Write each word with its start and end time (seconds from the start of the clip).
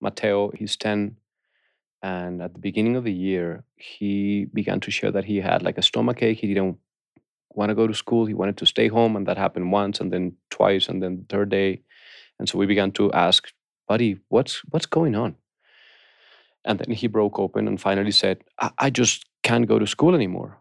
Mateo. 0.00 0.50
He's 0.54 0.76
10. 0.76 1.16
And 2.02 2.42
at 2.42 2.52
the 2.52 2.60
beginning 2.60 2.96
of 2.96 3.04
the 3.04 3.12
year, 3.12 3.64
he 3.76 4.46
began 4.52 4.80
to 4.80 4.90
share 4.90 5.10
that 5.12 5.24
he 5.24 5.38
had 5.38 5.62
like 5.62 5.78
a 5.78 5.82
stomach 5.82 6.22
ache. 6.22 6.38
He 6.38 6.48
didn't 6.48 6.78
want 7.50 7.70
to 7.70 7.74
go 7.74 7.86
to 7.86 7.94
school. 7.94 8.26
He 8.26 8.34
wanted 8.34 8.56
to 8.58 8.66
stay 8.66 8.88
home. 8.88 9.16
And 9.16 9.26
that 9.26 9.38
happened 9.38 9.72
once 9.72 10.00
and 10.00 10.12
then 10.12 10.36
twice 10.50 10.88
and 10.88 11.02
then 11.02 11.18
the 11.18 11.26
third 11.28 11.48
day. 11.50 11.82
And 12.38 12.48
so 12.48 12.58
we 12.58 12.66
began 12.66 12.92
to 12.92 13.12
ask, 13.12 13.48
buddy, 13.88 14.20
what's 14.28 14.62
what's 14.70 14.86
going 14.86 15.14
on? 15.14 15.36
And 16.64 16.78
then 16.78 16.94
he 16.94 17.06
broke 17.06 17.38
open 17.38 17.68
and 17.68 17.80
finally 17.80 18.10
said, 18.10 18.44
I, 18.60 18.70
I 18.78 18.90
just 18.90 19.24
can't 19.42 19.68
go 19.68 19.78
to 19.78 19.86
school 19.86 20.14
anymore. 20.14 20.58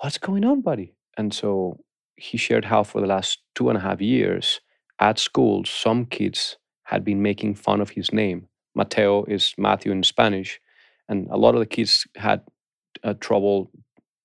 What's 0.00 0.18
going 0.18 0.44
on, 0.44 0.60
buddy? 0.60 0.94
And 1.16 1.32
so 1.32 1.80
he 2.16 2.36
shared 2.36 2.66
how 2.66 2.82
for 2.82 3.00
the 3.00 3.06
last 3.06 3.40
two 3.54 3.68
and 3.68 3.78
a 3.78 3.80
half 3.80 4.00
years 4.00 4.60
at 4.98 5.18
school, 5.18 5.64
some 5.64 6.06
kids 6.06 6.56
had 6.84 7.04
been 7.04 7.22
making 7.22 7.54
fun 7.54 7.80
of 7.80 7.90
his 7.90 8.12
name. 8.12 8.48
Mateo 8.74 9.24
is 9.24 9.54
Matthew 9.56 9.92
in 9.92 10.02
Spanish. 10.02 10.60
And 11.08 11.28
a 11.30 11.36
lot 11.36 11.54
of 11.54 11.60
the 11.60 11.66
kids 11.66 12.06
had 12.16 12.42
uh, 13.02 13.14
trouble 13.20 13.70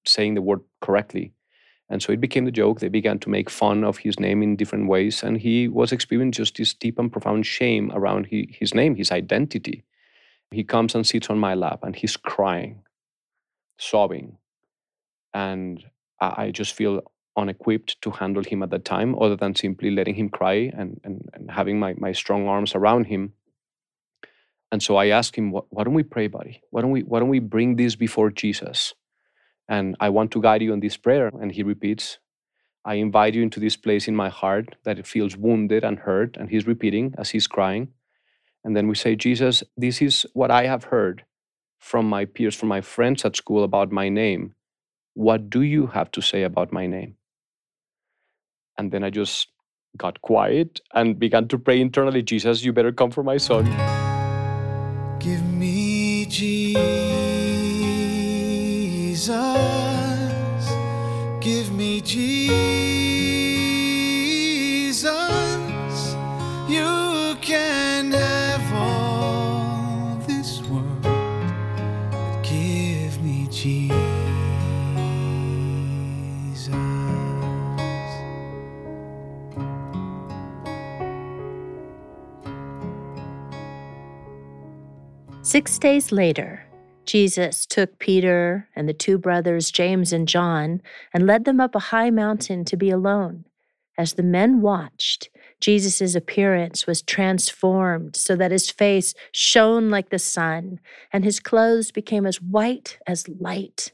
saying 0.06 0.36
the 0.36 0.42
word 0.42 0.62
correctly. 0.82 1.34
And 1.90 2.04
so 2.04 2.12
it 2.12 2.22
became 2.22 2.46
the 2.46 2.52
joke. 2.52 2.80
They 2.80 2.88
began 2.88 3.20
to 3.20 3.30
make 3.30 3.50
fun 3.50 3.84
of 3.84 3.98
his 3.98 4.20
name 4.20 4.44
in 4.44 4.56
different 4.56 4.88
ways. 4.88 5.24
And 5.24 5.38
he 5.38 5.68
was 5.68 5.92
experiencing 5.92 6.44
just 6.44 6.56
this 6.58 6.74
deep 6.74 7.00
and 7.00 7.12
profound 7.12 7.46
shame 7.46 7.92
around 7.94 8.28
he, 8.28 8.56
his 8.60 8.76
name, 8.76 8.96
his 8.96 9.12
identity. 9.12 9.84
He 10.52 10.64
comes 10.64 10.96
and 10.96 11.06
sits 11.06 11.30
on 11.30 11.40
my 11.40 11.56
lap 11.56 11.80
and 11.84 11.96
he's 11.96 12.16
crying, 12.18 12.84
sobbing. 13.78 14.38
And 15.34 15.84
I, 16.20 16.44
I 16.44 16.52
just 16.52 16.74
feel 16.74 17.02
unequipped 17.36 18.02
to 18.02 18.12
handle 18.12 18.44
him 18.44 18.62
at 18.64 18.70
that 18.70 18.86
time, 18.86 19.16
other 19.20 19.36
than 19.36 19.56
simply 19.56 19.92
letting 19.92 20.16
him 20.16 20.30
cry 20.30 20.72
and, 20.76 21.00
and, 21.04 21.28
and 21.34 21.50
having 21.50 21.80
my, 21.80 21.94
my 21.98 22.12
strong 22.12 22.48
arms 22.48 22.76
around 22.76 23.06
him. 23.06 23.34
And 24.72 24.84
so 24.84 24.98
I 24.98 25.08
asked 25.08 25.36
him, 25.36 25.52
why 25.52 25.84
don't 25.84 25.96
we 25.96 26.04
pray, 26.04 26.28
buddy? 26.28 26.62
Why 26.70 26.82
don't 26.82 26.92
we, 26.92 27.02
why 27.02 27.20
don't 27.20 27.30
we 27.30 27.40
bring 27.40 27.76
this 27.76 27.96
before 27.96 28.30
Jesus? 28.30 28.94
And 29.68 29.96
I 30.00 30.10
want 30.10 30.32
to 30.32 30.42
guide 30.42 30.62
you 30.62 30.74
in 30.74 30.80
this 30.80 30.98
prayer. 30.98 31.28
And 31.28 31.52
he 31.52 31.64
repeats, 31.64 32.20
I 32.86 32.96
invite 32.96 33.34
you 33.34 33.42
into 33.42 33.60
this 33.60 33.76
place 33.76 34.08
in 34.08 34.16
my 34.16 34.30
heart 34.30 34.76
that 34.84 35.00
it 35.00 35.08
feels 35.08 35.36
wounded 35.36 35.84
and 35.84 36.00
hurt. 36.00 36.38
And 36.38 36.50
he's 36.50 36.68
repeating 36.68 37.16
as 37.18 37.32
he's 37.32 37.48
crying. 37.48 37.90
And 38.64 38.76
then 38.76 38.88
we 38.88 38.96
say, 38.96 39.16
Jesus, 39.16 39.64
this 39.78 40.02
is 40.02 40.26
what 40.34 40.52
I 40.52 40.66
have 40.66 40.86
heard 40.86 41.26
from 41.80 42.08
my 42.08 42.26
peers, 42.26 42.56
from 42.56 42.70
my 42.70 42.82
friends 42.82 43.26
at 43.26 43.36
school 43.36 43.64
about 43.64 43.92
my 43.92 44.10
name. 44.10 44.54
What 45.14 45.50
do 45.50 45.62
you 45.62 45.88
have 45.88 46.12
to 46.12 46.22
say 46.22 46.44
about 46.44 46.72
my 46.72 46.86
name? 46.86 47.16
And 48.78 48.92
then 48.92 49.04
I 49.04 49.10
just 49.10 49.48
got 49.98 50.22
quiet 50.22 50.80
and 50.94 51.18
began 51.18 51.48
to 51.48 51.58
pray 51.58 51.82
internally 51.82 52.22
Jesus, 52.22 52.64
you 52.64 52.72
better 52.72 52.92
come 52.92 53.12
for 53.12 53.24
my 53.24 53.38
son. 53.38 54.09
Give 55.20 55.44
me 55.44 56.26
Jesus. 56.26 56.80
Give 61.42 61.72
me 61.74 62.00
Jesus. 62.00 63.19
Six 85.50 85.80
days 85.80 86.12
later, 86.12 86.64
Jesus 87.08 87.66
took 87.66 87.98
Peter 87.98 88.70
and 88.76 88.88
the 88.88 88.94
two 88.94 89.18
brothers, 89.18 89.72
James 89.72 90.14
and 90.14 90.28
John, 90.28 90.80
and 91.12 91.26
led 91.26 91.46
them 91.46 91.60
up 91.60 91.74
a 91.74 91.90
high 91.90 92.12
mountain 92.12 92.64
to 92.66 92.78
be 92.78 92.92
alone. 92.92 93.46
As 93.98 94.14
the 94.14 94.22
men 94.22 94.62
watched, 94.62 95.32
Jesus' 95.60 96.14
appearance 96.14 96.86
was 96.86 97.02
transformed 97.02 98.16
so 98.16 98.36
that 98.36 98.52
his 98.52 98.70
face 98.70 99.16
shone 99.32 99.90
like 99.90 100.12
the 100.12 100.20
sun, 100.20 100.80
and 101.12 101.24
his 101.24 101.40
clothes 101.40 101.90
became 101.90 102.28
as 102.28 102.40
white 102.40 103.00
as 103.08 103.28
light. 103.28 103.92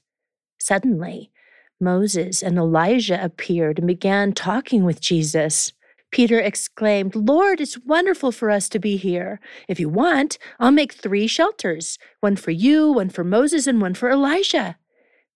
Suddenly, 0.59 1.31
Moses 1.79 2.43
and 2.43 2.57
Elijah 2.57 3.23
appeared 3.23 3.79
and 3.79 3.87
began 3.87 4.33
talking 4.33 4.83
with 4.83 4.99
Jesus. 4.99 5.71
Peter 6.11 6.39
exclaimed, 6.39 7.15
Lord, 7.15 7.59
it's 7.59 7.77
wonderful 7.79 8.31
for 8.31 8.49
us 8.49 8.69
to 8.69 8.79
be 8.79 8.95
here. 8.95 9.39
If 9.67 9.79
you 9.79 9.89
want, 9.89 10.37
I'll 10.59 10.71
make 10.71 10.93
three 10.93 11.27
shelters 11.27 11.97
one 12.21 12.35
for 12.35 12.51
you, 12.51 12.91
one 12.91 13.09
for 13.09 13.23
Moses, 13.23 13.67
and 13.67 13.81
one 13.81 13.93
for 13.93 14.09
Elijah. 14.09 14.77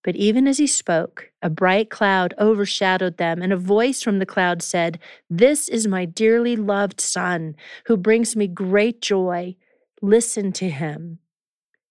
But 0.02 0.16
even 0.16 0.46
as 0.46 0.58
he 0.58 0.66
spoke, 0.66 1.30
a 1.42 1.50
bright 1.50 1.90
cloud 1.90 2.32
overshadowed 2.38 3.18
them, 3.18 3.42
and 3.42 3.52
a 3.52 3.56
voice 3.56 4.02
from 4.02 4.18
the 4.18 4.26
cloud 4.26 4.62
said, 4.62 4.98
This 5.28 5.68
is 5.68 5.86
my 5.86 6.06
dearly 6.06 6.56
loved 6.56 7.00
Son, 7.00 7.54
who 7.84 7.96
brings 7.98 8.34
me 8.34 8.46
great 8.46 9.02
joy. 9.02 9.56
Listen 10.00 10.52
to 10.52 10.70
him. 10.70 11.18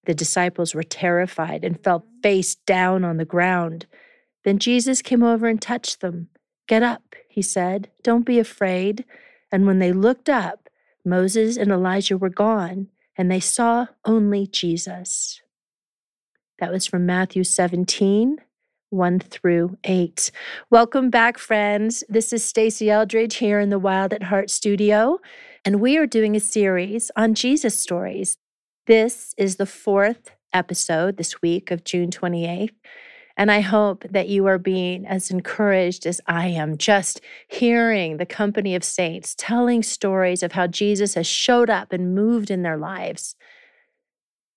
The 0.05 0.15
disciples 0.15 0.73
were 0.73 0.83
terrified 0.83 1.63
and 1.63 1.83
fell 1.83 2.05
face 2.23 2.55
down 2.55 3.03
on 3.03 3.17
the 3.17 3.25
ground. 3.25 3.85
Then 4.43 4.57
Jesus 4.57 5.03
came 5.03 5.21
over 5.21 5.47
and 5.47 5.61
touched 5.61 6.01
them. 6.01 6.29
Get 6.67 6.81
up, 6.81 7.15
he 7.39 7.43
said. 7.43 7.89
Don't 8.03 8.25
be 8.25 8.37
afraid. 8.37 9.05
And 9.49 9.65
when 9.65 9.79
they 9.79 9.93
looked 9.93 10.27
up, 10.27 10.67
Moses 11.05 11.55
and 11.55 11.71
Elijah 11.71 12.17
were 12.17 12.27
gone, 12.27 12.89
and 13.15 13.31
they 13.31 13.39
saw 13.39 13.87
only 14.03 14.45
Jesus. 14.45 15.41
That 16.59 16.69
was 16.69 16.85
from 16.85 17.05
Matthew 17.05 17.45
17, 17.45 18.39
1 18.89 19.19
through 19.21 19.77
8. 19.85 20.31
Welcome 20.69 21.09
back, 21.09 21.37
friends. 21.37 22.03
This 22.09 22.33
is 22.33 22.43
Stasi 22.43 22.87
Eldredge 22.87 23.35
here 23.35 23.61
in 23.61 23.69
the 23.69 23.79
Wild 23.79 24.11
at 24.11 24.23
Heart 24.23 24.49
studio, 24.49 25.19
and 25.63 25.79
we 25.79 25.97
are 25.97 26.05
doing 26.05 26.35
a 26.35 26.41
series 26.41 27.09
on 27.15 27.35
Jesus 27.35 27.79
stories. 27.79 28.37
This 28.85 29.33
is 29.37 29.55
the 29.55 29.65
fourth 29.65 30.31
episode 30.51 31.15
this 31.15 31.41
week 31.41 31.71
of 31.71 31.85
June 31.85 32.11
28th. 32.11 32.75
And 33.39 33.49
I 33.49 33.61
hope 33.61 34.03
that 34.11 34.27
you 34.27 34.47
are 34.47 34.57
being 34.57 35.07
as 35.07 35.31
encouraged 35.31 36.05
as 36.05 36.19
I 36.27 36.47
am, 36.47 36.77
just 36.77 37.21
hearing 37.47 38.17
the 38.17 38.25
company 38.25 38.75
of 38.75 38.83
saints 38.83 39.33
telling 39.37 39.81
stories 39.81 40.43
of 40.43 40.51
how 40.51 40.67
Jesus 40.67 41.13
has 41.13 41.25
showed 41.25 41.69
up 41.69 41.93
and 41.93 42.13
moved 42.13 42.51
in 42.51 42.63
their 42.63 42.75
lives. 42.75 43.37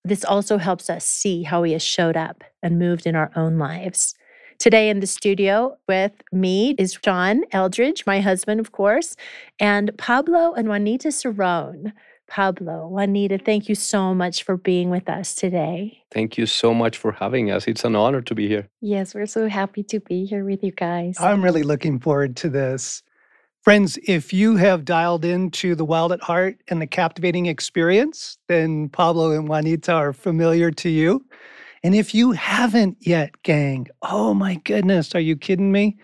This 0.03 0.25
also 0.25 0.57
helps 0.57 0.89
us 0.89 1.05
see 1.05 1.43
how 1.43 1.63
he 1.63 1.71
has 1.71 1.81
showed 1.81 2.17
up 2.17 2.43
and 2.61 2.77
moved 2.77 3.07
in 3.07 3.15
our 3.15 3.31
own 3.37 3.57
lives. 3.57 4.15
Today 4.59 4.89
in 4.89 4.99
the 4.99 5.07
studio 5.07 5.77
with 5.87 6.21
me 6.33 6.75
is 6.77 6.99
John 7.01 7.43
Eldredge, 7.53 8.05
my 8.05 8.19
husband, 8.19 8.59
of 8.59 8.73
course, 8.73 9.15
and 9.61 9.97
Pablo 9.97 10.53
and 10.55 10.67
Juanita 10.67 11.07
Cerrone. 11.07 11.93
Pablo, 12.33 12.87
Juanita, 12.87 13.37
thank 13.37 13.69
you 13.69 13.75
so 13.75 14.11
much 14.15 14.41
for 14.41 14.57
being 14.57 14.89
with 14.89 15.07
us 15.07 15.35
today. 15.35 16.01
Thank 16.09 16.35
you 16.35 16.47
so 16.47 16.73
much 16.73 16.97
for 16.97 17.11
having 17.11 17.51
us. 17.51 17.67
It's 17.67 17.85
an 17.85 17.95
honor 17.95 18.21
to 18.21 18.33
be 18.33 18.47
here. 18.47 18.67
Yes, 18.81 19.13
we're 19.13 19.27
so 19.27 19.47
happy 19.47 19.83
to 19.83 19.99
be 19.99 20.25
here 20.25 20.43
with 20.43 20.63
you 20.63 20.71
guys. 20.71 21.15
I'm 21.19 21.43
really 21.43 21.61
looking 21.61 21.99
forward 21.99 22.35
to 22.37 22.49
this. 22.49 23.03
Friends, 23.61 23.99
if 24.07 24.33
you 24.33 24.55
have 24.55 24.83
dialed 24.83 25.23
into 25.23 25.75
the 25.75 25.85
Wild 25.85 26.11
at 26.11 26.23
Heart 26.23 26.57
and 26.69 26.81
the 26.81 26.87
captivating 26.87 27.45
experience, 27.45 28.39
then 28.47 28.89
Pablo 28.89 29.29
and 29.29 29.47
Juanita 29.47 29.93
are 29.93 30.11
familiar 30.11 30.71
to 30.71 30.89
you. 30.89 31.23
And 31.83 31.93
if 31.93 32.15
you 32.15 32.31
haven't 32.31 32.97
yet, 32.99 33.43
gang, 33.43 33.89
oh 34.01 34.33
my 34.33 34.55
goodness, 34.55 35.13
are 35.13 35.19
you 35.19 35.35
kidding 35.35 35.71
me? 35.71 35.99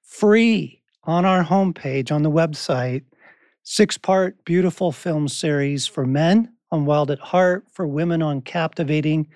Free 0.00 0.80
on 1.02 1.26
our 1.26 1.44
homepage 1.44 2.10
on 2.10 2.22
the 2.22 2.30
website 2.30 3.02
six 3.64 3.98
part 3.98 4.44
beautiful 4.44 4.92
film 4.92 5.26
series 5.26 5.86
for 5.86 6.06
men 6.06 6.52
on 6.70 6.84
Wild 6.84 7.10
at 7.10 7.18
Heart, 7.18 7.66
for 7.72 7.86
women 7.86 8.22
on 8.22 8.40
Captivating. 8.40 9.28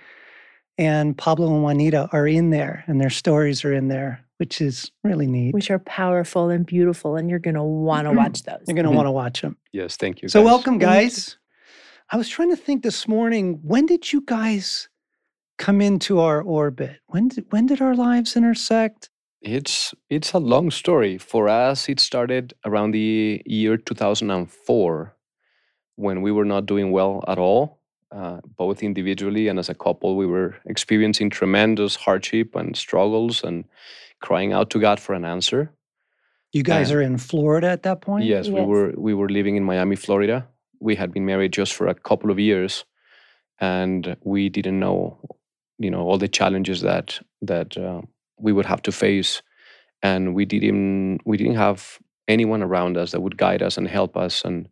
And 0.76 1.18
Pablo 1.18 1.52
and 1.52 1.64
Juanita 1.64 2.08
are 2.12 2.28
in 2.28 2.50
there, 2.50 2.84
and 2.86 3.00
their 3.00 3.10
stories 3.10 3.64
are 3.64 3.72
in 3.72 3.88
there, 3.88 4.24
which 4.36 4.60
is 4.60 4.92
really 5.02 5.26
neat. 5.26 5.52
Which 5.52 5.72
are 5.72 5.80
powerful 5.80 6.50
and 6.50 6.64
beautiful, 6.64 7.16
and 7.16 7.28
you're 7.28 7.40
going 7.40 7.56
to 7.56 7.62
want 7.64 8.04
to 8.04 8.10
mm-hmm. 8.10 8.18
watch 8.18 8.44
those. 8.44 8.62
You're 8.68 8.76
going 8.76 8.84
to 8.84 8.90
mm-hmm. 8.90 8.96
want 8.96 9.06
to 9.06 9.12
watch 9.12 9.40
them. 9.40 9.56
Yes, 9.72 9.96
thank 9.96 10.22
you. 10.22 10.28
So, 10.28 10.40
guys. 10.40 10.46
welcome, 10.46 10.78
guys. 10.78 11.36
I 12.10 12.16
was 12.16 12.28
trying 12.28 12.50
to 12.50 12.56
think 12.56 12.84
this 12.84 13.08
morning 13.08 13.58
when 13.62 13.86
did 13.86 14.12
you 14.12 14.22
guys 14.24 14.88
come 15.58 15.80
into 15.80 16.20
our 16.20 16.40
orbit? 16.40 17.00
When 17.08 17.28
did, 17.28 17.46
when 17.50 17.66
did 17.66 17.82
our 17.82 17.94
lives 17.94 18.36
intersect? 18.36 19.10
It's 19.40 19.94
it's 20.10 20.32
a 20.32 20.38
long 20.38 20.70
story. 20.70 21.18
For 21.18 21.48
us, 21.48 21.88
it 21.88 22.00
started 22.00 22.54
around 22.64 22.90
the 22.90 23.42
year 23.46 23.76
2004 23.76 25.14
when 25.96 26.22
we 26.22 26.32
were 26.32 26.44
not 26.44 26.66
doing 26.66 26.90
well 26.90 27.24
at 27.28 27.38
all, 27.38 27.78
uh, 28.10 28.40
both 28.56 28.82
individually 28.82 29.48
and 29.48 29.58
as 29.58 29.68
a 29.68 29.74
couple. 29.74 30.16
We 30.16 30.26
were 30.26 30.56
experiencing 30.66 31.30
tremendous 31.30 31.96
hardship 31.96 32.56
and 32.56 32.76
struggles 32.76 33.44
and 33.44 33.64
crying 34.20 34.52
out 34.52 34.70
to 34.70 34.80
God 34.80 34.98
for 35.00 35.14
an 35.14 35.24
answer. 35.24 35.70
You 36.52 36.62
guys 36.62 36.90
Uh, 36.90 36.96
are 36.96 37.02
in 37.02 37.18
Florida 37.18 37.68
at 37.68 37.82
that 37.82 38.00
point? 38.00 38.24
Yes, 38.24 38.48
we 38.48 38.60
were 38.60 38.92
we 38.96 39.14
were 39.14 39.28
living 39.28 39.56
in 39.56 39.64
Miami, 39.64 39.96
Florida, 39.96 40.48
we 40.80 40.96
had 40.96 41.12
been 41.12 41.24
married 41.24 41.52
just 41.52 41.74
for 41.74 41.86
a 41.86 41.94
couple 41.94 42.30
of 42.30 42.38
years, 42.38 42.84
and 43.60 44.16
we 44.24 44.48
didn't 44.48 44.78
know, 44.78 45.18
you 45.78 45.90
know, 45.90 46.02
all 46.02 46.18
the 46.18 46.28
challenges 46.28 46.80
that 46.80 47.20
that 47.42 47.76
uh, 47.76 48.02
we 48.38 48.52
would 48.52 48.66
have 48.66 48.82
to 48.82 48.92
face, 48.92 49.42
and 50.02 50.34
we 50.34 50.44
didn't 50.44 51.20
we 51.24 51.36
didn't 51.36 51.56
have 51.56 51.98
anyone 52.26 52.62
around 52.62 52.96
us 52.96 53.12
that 53.12 53.20
would 53.20 53.36
guide 53.36 53.62
us 53.62 53.76
and 53.76 53.88
help 53.88 54.16
us. 54.16 54.44
And 54.44 54.68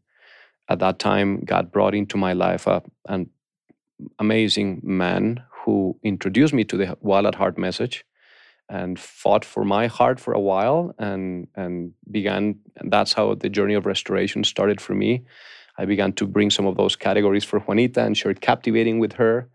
at 0.68 0.78
that 0.80 0.98
time, 0.98 1.40
God 1.44 1.72
brought 1.72 1.94
into 1.94 2.16
my 2.16 2.32
life 2.32 2.66
a, 2.66 2.82
an 3.08 3.30
amazing 4.18 4.80
man 4.82 5.42
who 5.64 5.98
introduced 6.02 6.52
me 6.52 6.64
to 6.64 6.76
the 6.76 6.98
Wild 7.00 7.26
at 7.26 7.34
Heart 7.34 7.58
message 7.58 8.04
and 8.68 8.98
fought 8.98 9.44
for 9.44 9.64
my 9.64 9.86
heart 9.86 10.18
for 10.18 10.32
a 10.32 10.40
while 10.40 10.94
and 10.98 11.46
and 11.54 11.92
began 12.10 12.58
and 12.76 12.92
that's 12.92 13.12
how 13.12 13.34
the 13.34 13.48
journey 13.48 13.74
of 13.74 13.86
restoration 13.86 14.42
started 14.42 14.80
for 14.80 14.94
me 14.94 15.22
i 15.78 15.84
began 15.84 16.12
to 16.12 16.26
bring 16.26 16.50
some 16.50 16.66
of 16.66 16.76
those 16.76 16.96
categories 16.96 17.44
for 17.44 17.60
juanita 17.60 18.02
and 18.02 18.16
share 18.16 18.34
captivating 18.34 18.98
with 18.98 19.12
her 19.12 19.48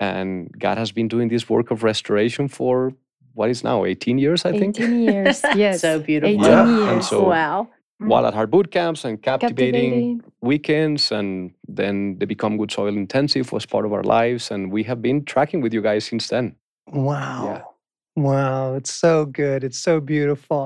and 0.00 0.50
god 0.58 0.78
has 0.78 0.92
been 0.92 1.08
doing 1.08 1.28
this 1.28 1.48
work 1.48 1.70
of 1.70 1.82
restoration 1.82 2.48
for 2.48 2.92
what 3.38 3.48
is 3.54 3.62
now 3.62 3.84
18 3.84 4.18
years 4.18 4.44
i 4.44 4.50
think 4.58 4.78
18 4.80 5.00
years. 5.02 5.42
Yes. 5.54 5.80
So 5.80 6.00
beautiful. 6.00 6.44
18 6.44 6.44
Yeah, 6.44 6.62
and 6.62 6.92
years. 6.96 7.08
so- 7.08 7.28
wow. 7.28 7.68
While 8.00 8.22
mm. 8.22 8.28
at 8.28 8.34
Heart 8.34 8.50
boot 8.52 8.70
camps 8.70 9.04
and 9.04 9.20
captivating, 9.20 9.90
Captivating. 9.90 10.22
weekends, 10.40 11.10
and 11.10 11.50
then 11.66 12.16
they 12.18 12.26
become 12.26 12.56
Good 12.56 12.70
Soil 12.70 12.94
Intensive 12.96 13.50
was 13.52 13.66
part 13.66 13.84
of 13.84 13.92
our 13.92 14.04
lives, 14.04 14.52
and 14.52 14.70
we 14.70 14.84
have 14.84 15.00
been 15.02 15.24
tracking 15.24 15.60
with 15.64 15.72
you 15.74 15.82
guys 15.82 16.04
since 16.04 16.28
then. 16.28 16.54
Wow. 16.86 17.74
Wow. 18.14 18.74
It's 18.78 18.92
so 18.94 19.26
good. 19.26 19.64
It's 19.64 19.78
so 19.88 19.98
beautiful. 20.00 20.64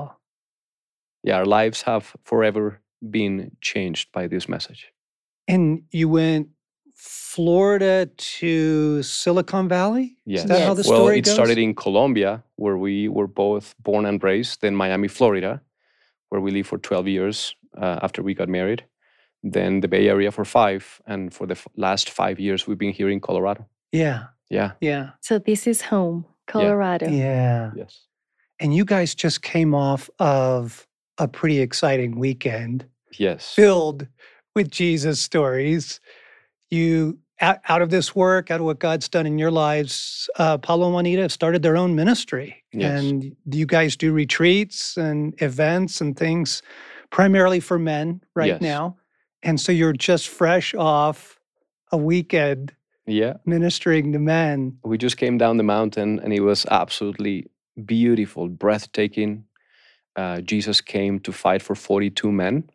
Yeah, 1.23 1.37
our 1.41 1.45
lives 1.59 1.81
have 1.89 2.15
forever 2.23 2.81
been 3.01 3.35
changed 3.61 4.11
by 4.11 4.27
this 4.27 4.47
message. 4.47 4.93
And 5.47 5.83
you 5.89 6.09
went 6.09 6.49
Florida 7.07 8.05
to 8.17 9.03
Silicon 9.03 9.67
Valley? 9.67 10.15
Yes. 10.25 10.43
Is 10.43 10.49
that 10.49 10.61
how 10.67 10.73
the 10.73 10.83
well, 10.87 10.99
story 11.01 11.17
it 11.17 11.25
goes? 11.25 11.33
started 11.33 11.57
in 11.57 11.75
Colombia, 11.75 12.43
where 12.55 12.77
we 12.77 13.07
were 13.09 13.27
both 13.27 13.75
born 13.79 14.05
and 14.05 14.23
raised, 14.23 14.61
then 14.61 14.73
Miami, 14.75 15.07
Florida, 15.09 15.61
where 16.29 16.39
we 16.41 16.51
lived 16.51 16.67
for 16.69 16.77
12 16.77 17.07
years 17.07 17.55
uh, 17.77 17.99
after 18.01 18.23
we 18.23 18.33
got 18.33 18.47
married, 18.49 18.85
then 19.43 19.81
the 19.81 19.87
Bay 19.87 20.07
Area 20.07 20.31
for 20.31 20.45
five, 20.45 21.01
and 21.05 21.33
for 21.33 21.45
the 21.45 21.55
f- 21.55 21.67
last 21.75 22.09
five 22.09 22.39
years, 22.39 22.65
we've 22.67 22.77
been 22.77 22.93
here 22.93 23.09
in 23.09 23.19
Colorado. 23.19 23.65
yeah. 23.91 24.27
Yeah, 24.49 24.71
Yeah. 24.81 25.11
So 25.21 25.39
this 25.39 25.65
is 25.65 25.81
home, 25.81 26.25
Colorado. 26.45 27.09
Yeah. 27.09 27.71
yes. 27.75 28.05
And 28.59 28.75
you 28.75 28.85
guys 28.85 29.15
just 29.15 29.41
came 29.41 29.73
off 29.73 30.09
of 30.19 30.85
a 31.17 31.27
pretty 31.27 31.59
exciting 31.59 32.19
weekend 32.19 32.85
Yes. 33.17 33.51
filled 33.55 34.05
with 34.55 34.69
Jesus 34.69 35.19
stories. 35.19 35.99
You, 36.73 37.19
out, 37.39 37.81
of 37.81 37.89
this 37.89 38.15
work, 38.15 38.49
out 38.51 38.59
of 38.59 38.65
what 38.65 38.79
God's 38.79 39.07
done 39.09 39.25
in 39.27 39.37
your 39.37 39.51
lives, 39.51 40.29
uh, 40.37 40.57
Paulo 40.57 40.85
and 40.85 40.93
Juanita 40.93 41.21
have 41.21 41.31
started 41.31 41.61
their 41.61 41.77
own 41.77 41.93
ministry. 41.95 42.63
Yes. 42.71 42.99
And 43.03 43.35
you 43.51 43.65
guys 43.65 43.95
do 43.95 44.11
retreats 44.13 44.97
and 44.97 45.33
events 45.41 46.01
and 46.01 46.17
things 46.17 46.61
primarily 47.11 47.59
for 47.59 47.77
men 47.77 48.21
right 48.35 48.47
Yes. 48.47 48.61
now. 48.61 48.97
And 49.43 49.59
so 49.59 49.71
you're 49.71 49.93
just 49.93 50.29
fresh 50.29 50.73
off 50.73 51.39
a 51.91 51.97
weekend 51.97 52.73
Yeah. 53.05 53.33
ministering 53.45 54.11
to 54.13 54.19
men. 54.19 54.77
we 54.83 54.97
just 54.97 55.17
came 55.17 55.37
down 55.37 55.57
the 55.57 55.63
mountain 55.63 56.19
and 56.23 56.33
it 56.33 56.39
was 56.41 56.65
absolutely 56.71 57.45
beautiful, 57.85 58.47
breathtaking. 58.49 59.43
Uh, 60.15 60.41
Jesus 60.41 60.81
came 60.81 61.19
to 61.19 61.31
fight 61.31 61.61
for 61.61 61.75
42 61.75 62.31
men, 62.31 62.69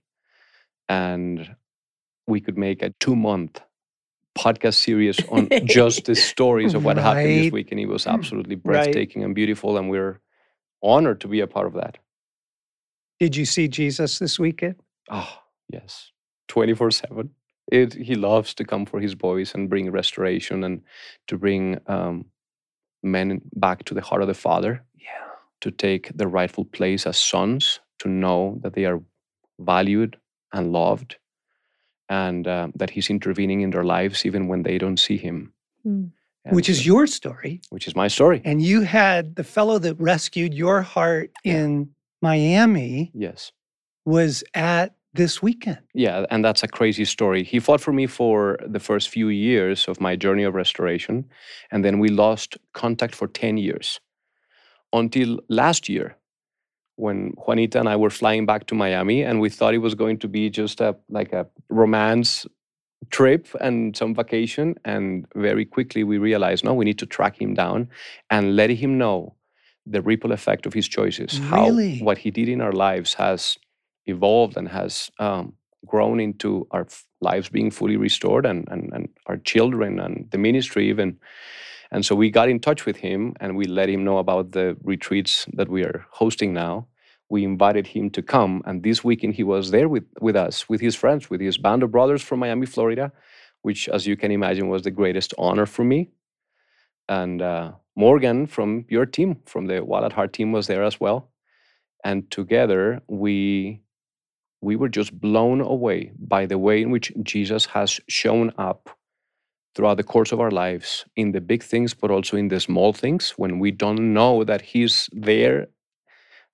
and 0.89 1.55
we 2.27 2.41
could 2.41 2.59
make 2.59 2.83
a 2.83 2.91
two 3.01 3.17
month 3.17 3.61
podcast 4.39 4.75
series 4.75 5.19
on 5.29 5.49
just 5.65 6.05
the 6.05 6.15
stories 6.15 6.75
of 6.75 6.85
what 6.85 6.97
happened 6.97 7.27
this 7.45 7.53
week. 7.53 7.71
And 7.73 7.81
it 7.81 7.87
was 7.87 8.07
absolutely 8.07 8.57
Right. 8.57 8.63
breathtaking 8.65 9.25
and 9.25 9.35
beautiful. 9.35 9.77
And 9.79 9.91
we're 9.91 10.21
honored 10.83 11.21
to 11.23 11.29
be 11.29 11.41
a 11.41 11.47
part 11.47 11.67
of 11.67 11.75
that. 11.75 11.99
Did 13.21 13.37
you 13.37 13.45
see 13.45 13.69
Jesus 13.69 14.19
this 14.19 14.39
weekend? 14.39 14.77
Oh, 15.11 15.29
yes. 15.69 16.13
24 16.49 16.91
7. 16.93 17.31
It, 17.71 17.95
he 17.95 18.15
loves 18.15 18.55
to 18.55 18.65
come 18.65 18.87
for 18.87 19.01
his 19.01 19.15
boys 19.15 19.55
and 19.55 19.69
bring 19.69 19.91
restoration 19.91 20.65
and 20.65 20.83
to 21.27 21.37
bring 21.37 21.79
um, 21.87 22.25
men 23.03 23.41
back 23.55 23.85
to 23.85 23.95
the 23.95 24.01
heart 24.01 24.23
of 24.23 24.29
the 24.29 24.35
Father. 24.35 24.83
Yeah. 24.97 25.33
to 25.61 25.71
take 25.71 26.11
the 26.17 26.27
rightful 26.29 26.65
place 26.65 27.07
as 27.07 27.17
sons, 27.19 27.81
to 27.99 28.09
know 28.09 28.59
that 28.63 28.75
they 28.75 28.85
are 28.87 29.01
valued 29.59 30.17
and 30.53 30.73
loved, 30.73 31.17
and 32.09 32.47
uh, 32.47 32.69
that 32.75 32.91
He's 32.91 33.11
intervening 33.11 33.61
in 33.63 33.71
their 33.71 33.85
lives 33.85 34.25
even 34.27 34.49
when 34.49 34.63
they 34.63 34.79
don't 34.79 34.99
see 34.99 35.17
Him. 35.17 35.53
Mm. 35.87 36.11
And 36.45 36.57
Which 36.57 36.69
is 36.69 36.79
so- 36.79 36.85
your 36.85 37.07
story. 37.07 37.61
which 37.71 37.87
is 37.87 37.95
my 37.97 38.09
story. 38.09 38.41
And 38.45 38.63
you 38.63 38.83
had 38.83 39.35
the 39.37 39.45
fellow 39.45 39.79
that 39.81 39.95
rescued 40.01 40.55
your 40.55 40.83
heart 40.83 41.31
Yeah. 41.45 41.55
in 41.57 41.91
Miami 42.23 43.11
Yes. 43.15 43.53
was 44.05 44.45
at 44.55 44.95
this 45.15 45.43
weekend. 45.43 45.79
Yeah, 45.95 46.27
and 46.31 46.45
that's 46.45 46.63
a 46.63 46.69
crazy 46.69 47.05
story. 47.05 47.43
He 47.43 47.61
fought 47.61 47.81
for 47.81 47.93
me 47.93 48.07
for 48.07 48.59
the 48.75 48.79
first 48.81 49.09
few 49.09 49.29
years 49.29 49.89
of 49.89 50.01
my 50.01 50.17
journey 50.17 50.45
of 50.45 50.55
restoration, 50.55 51.25
and 51.71 51.85
then 51.85 51.99
we 51.99 52.09
lost 52.09 52.57
contact 52.73 53.15
for 53.15 53.27
10 53.29 53.57
years 53.59 54.01
until 54.93 55.39
last 55.49 55.89
year 55.89 56.17
when 56.99 57.33
Juanita 57.47 57.79
and 57.79 57.89
I 57.89 57.97
were 57.97 58.11
flying 58.11 58.45
back 58.45 58.67
to 58.67 58.75
Miami 58.75 59.23
and 59.23 59.41
we 59.41 59.49
thought 59.49 59.73
it 59.75 59.79
was 59.89 59.95
going 59.95 60.19
to 60.19 60.29
be 60.29 60.51
just 60.51 60.81
a 60.81 60.97
like 61.09 61.33
a 61.33 61.47
romance 61.71 62.45
trip 63.11 63.47
and 63.61 63.97
some 63.97 64.15
vacation 64.15 64.75
and 64.85 65.25
very 65.37 65.65
quickly 65.65 66.03
we 66.03 66.19
realized 66.19 66.65
no 66.65 66.75
we 66.75 66.85
need 66.85 66.99
to 66.99 67.07
track 67.07 67.41
him 67.41 67.55
down 67.55 67.89
and 68.29 68.57
let 68.57 68.71
him 68.71 68.99
know 68.99 69.35
the 69.87 70.03
ripple 70.03 70.33
effect 70.33 70.67
of 70.67 70.75
his 70.75 70.89
choices 70.89 71.41
Really? 71.41 71.97
how 71.99 72.05
what 72.05 72.19
he 72.19 72.31
did 72.31 72.49
in 72.49 72.61
our 72.61 72.73
lives 72.73 73.15
has 73.15 73.57
evolved 74.07 74.57
and 74.57 74.69
has 74.69 75.11
um, 75.21 75.55
grown 75.87 76.19
into 76.19 76.67
our 76.73 76.83
f- 76.83 77.05
lives 77.21 77.49
being 77.49 77.71
fully 77.71 77.97
restored 77.97 78.45
and, 78.45 78.67
and, 78.71 78.93
and 78.93 79.09
our 79.27 79.37
children 79.37 80.01
and 80.01 80.29
the 80.33 80.39
ministry 80.39 80.89
even 80.91 81.17
and 81.91 82.05
so 82.05 82.15
we 82.15 82.31
got 82.31 82.49
in 82.49 82.61
touch 82.61 82.85
with 82.87 82.97
him 82.97 83.35
and 83.41 83.57
we 83.57 83.65
let 83.67 83.89
him 83.89 84.05
know 84.05 84.19
about 84.19 84.53
the 84.53 84.77
retreats 84.83 85.47
that 85.55 85.69
we 85.69 85.83
are 85.85 86.07
hosting 86.11 86.53
now. 86.53 86.87
We 87.31 87.45
invited 87.45 87.87
him 87.87 88.11
to 88.11 88.23
come 88.23 88.63
and 88.67 88.83
this 88.83 89.05
weekend 89.05 89.35
he 89.35 89.43
was 89.43 89.71
there 89.71 89.89
with, 89.89 90.05
with 90.21 90.37
us 90.37 90.69
with 90.69 90.81
his 90.81 90.95
friends 90.97 91.29
with 91.29 91.41
his 91.41 91.59
band 91.59 91.83
of 91.83 91.91
brothers 91.93 92.23
from 92.23 92.41
miami 92.41 92.67
florida 92.67 93.13
which 93.63 93.89
as 93.89 94.07
you 94.07 94.17
can 94.17 94.31
imagine 94.33 94.69
was 94.69 94.83
the 94.83 94.91
greatest 94.91 95.35
honor 95.39 95.67
for 95.67 95.85
me. 95.85 96.11
And 97.09 97.43
uh, 97.43 97.73
morgan 97.97 98.47
from 98.47 98.87
your 98.89 99.07
team 99.07 99.41
from 99.47 99.67
the 99.67 99.85
wild 99.85 100.05
at 100.05 100.13
heart 100.15 100.33
team 100.33 100.53
was 100.53 100.67
there 100.69 100.85
as 100.85 101.01
well. 101.01 101.31
And 102.05 102.31
together 102.31 103.03
we 103.09 103.83
we 104.63 104.77
were 104.77 104.89
just 104.89 105.19
blown 105.21 105.61
away 105.61 106.13
by 106.19 106.47
the 106.47 106.59
way 106.59 106.83
in 106.83 106.91
which 106.91 107.13
jesus 107.23 107.67
has 107.67 108.01
shown 108.09 108.53
up 108.59 108.98
throughout 109.79 109.97
the 109.97 110.03
course 110.15 110.33
of 110.33 110.41
our 110.41 110.51
lives 110.51 111.05
in 111.15 111.31
the 111.33 111.41
big 111.41 111.63
things 111.63 111.95
but 111.95 112.11
also 112.11 112.37
in 112.37 112.49
the 112.49 112.59
small 112.59 112.93
things 112.93 113.31
when 113.37 113.61
we 113.61 113.71
don't 113.71 114.13
know 114.13 114.43
that 114.43 114.61
he's 114.61 115.09
there 115.13 115.69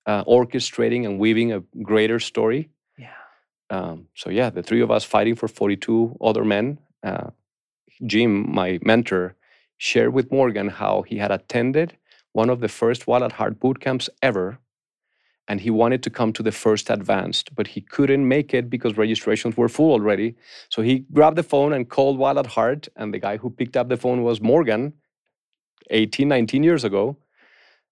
uh, 0.05 0.23
orchestrating 0.25 1.05
and 1.05 1.17
weaving 1.19 1.51
a 1.51 1.61
greater 1.81 2.19
story 2.19 2.69
Yeah. 2.99 3.07
um, 3.71 4.07
so 4.13 4.29
yeah 4.29 4.51
the 4.51 4.61
three 4.61 4.81
of 4.83 4.91
us 4.91 5.03
fighting 5.03 5.35
for 5.35 5.47
42 5.47 6.17
other 6.21 6.45
men 6.45 6.77
uh, 7.03 7.31
jim 8.05 8.31
my 8.53 8.77
mentor 8.83 9.33
shared 9.77 10.13
with 10.13 10.31
morgan 10.31 10.69
how 10.69 11.01
he 11.09 11.17
had 11.17 11.31
attended 11.31 11.97
one 12.33 12.51
of 12.51 12.59
the 12.59 12.67
first 12.69 13.07
wild 13.07 13.23
at 13.23 13.31
heart 13.39 13.59
boot 13.59 13.79
camps 13.79 14.07
ever 14.21 14.59
and 15.47 15.61
he 15.61 15.69
wanted 15.69 16.01
to 16.03 16.09
come 16.09 16.33
to 16.33 16.43
the 16.43 16.51
first 16.51 16.89
advanced 16.89 17.53
but 17.55 17.67
he 17.67 17.81
couldn't 17.81 18.27
make 18.27 18.53
it 18.53 18.69
because 18.69 18.97
registrations 18.97 19.55
were 19.55 19.69
full 19.69 19.91
already. 19.91 20.35
So 20.69 20.81
he 20.81 20.99
grabbed 21.11 21.37
the 21.37 21.43
phone 21.43 21.73
and 21.73 21.89
called 21.89 22.17
wild 22.17 22.37
at 22.37 22.47
heart 22.47 22.87
and 22.95 23.13
the 23.13 23.19
guy 23.19 23.37
who 23.37 23.49
picked 23.49 23.77
up 23.77 23.89
the 23.89 23.97
phone 23.97 24.23
was 24.23 24.41
morgan 24.41 24.93
18 25.89 26.27
19 26.27 26.63
years 26.63 26.83
ago. 26.83 27.17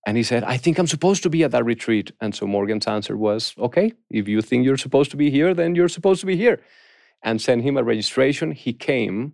And 0.06 0.18
he 0.18 0.24
said 0.24 0.44
i 0.44 0.58
think 0.58 0.78
i'm 0.78 0.88
supposed 0.88 1.24
to 1.24 1.30
be 1.30 1.44
at 1.44 1.52
that 1.52 1.66
retreat. 1.66 2.12
And 2.22 2.34
so 2.36 2.48
morgan's 2.48 2.88
answer 2.88 3.16
was 3.18 3.54
okay 3.58 3.94
if 4.10 4.28
you 4.28 4.42
think 4.42 4.66
you're 4.66 4.78
supposed 4.78 5.12
to 5.12 5.18
be 5.18 5.30
here 5.30 5.54
then 5.54 5.76
you're 5.76 5.90
supposed 5.90 6.22
to 6.22 6.28
be 6.28 6.38
here. 6.38 6.62
And 7.26 7.42
sent 7.42 7.64
him 7.64 7.78
a 7.78 7.84
registration. 7.84 8.52
He 8.52 8.74
came. 8.74 9.34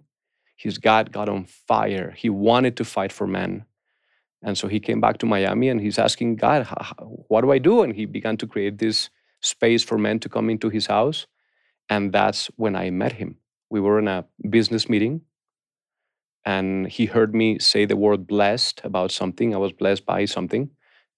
His 0.55 0.77
god 0.77 1.11
got 1.11 1.27
on 1.27 1.45
fire. 1.45 2.11
He 2.11 2.29
wanted 2.29 2.77
to 2.77 2.85
fight 2.85 3.11
for 3.11 3.25
men 3.25 3.65
and 4.43 4.57
so 4.57 4.67
he 4.67 4.79
came 4.79 5.01
back 5.01 5.19
to 5.19 5.25
Miami 5.25 5.69
and 5.69 5.81
he's 5.81 5.99
asking 5.99 6.37
God, 6.37 6.61
"H- 6.63 6.77
h- 6.81 6.93
what 7.29 7.41
do 7.41 7.51
I 7.51 7.59
do? 7.59 7.83
And 7.83 7.95
he 7.95 8.05
began 8.05 8.37
to 8.37 8.47
create 8.47 8.77
this 8.79 9.09
space 9.41 9.83
for 9.83 9.97
men 9.97 10.19
to 10.21 10.29
come 10.29 10.49
into 10.49 10.69
his 10.69 10.87
house. 10.87 11.27
And 11.89 12.13
that's 12.13 12.47
when 12.57 12.75
I 12.75 12.89
met 12.91 13.13
him. 13.13 13.37
We 13.69 13.81
were 13.81 13.99
in 13.99 14.07
a 14.09 14.25
business 14.49 14.89
meeting 14.89 15.21
and 16.45 16.87
he 16.87 17.05
heard 17.05 17.35
me 17.35 17.59
say 17.59 17.85
the 17.85 17.95
word 17.95 18.27
blessed 18.27 18.81
about 18.83 19.11
something. 19.11 19.53
I 19.53 19.57
was 19.57 19.71
blessed 19.71 20.05
by 20.05 20.25
something. 20.25 20.69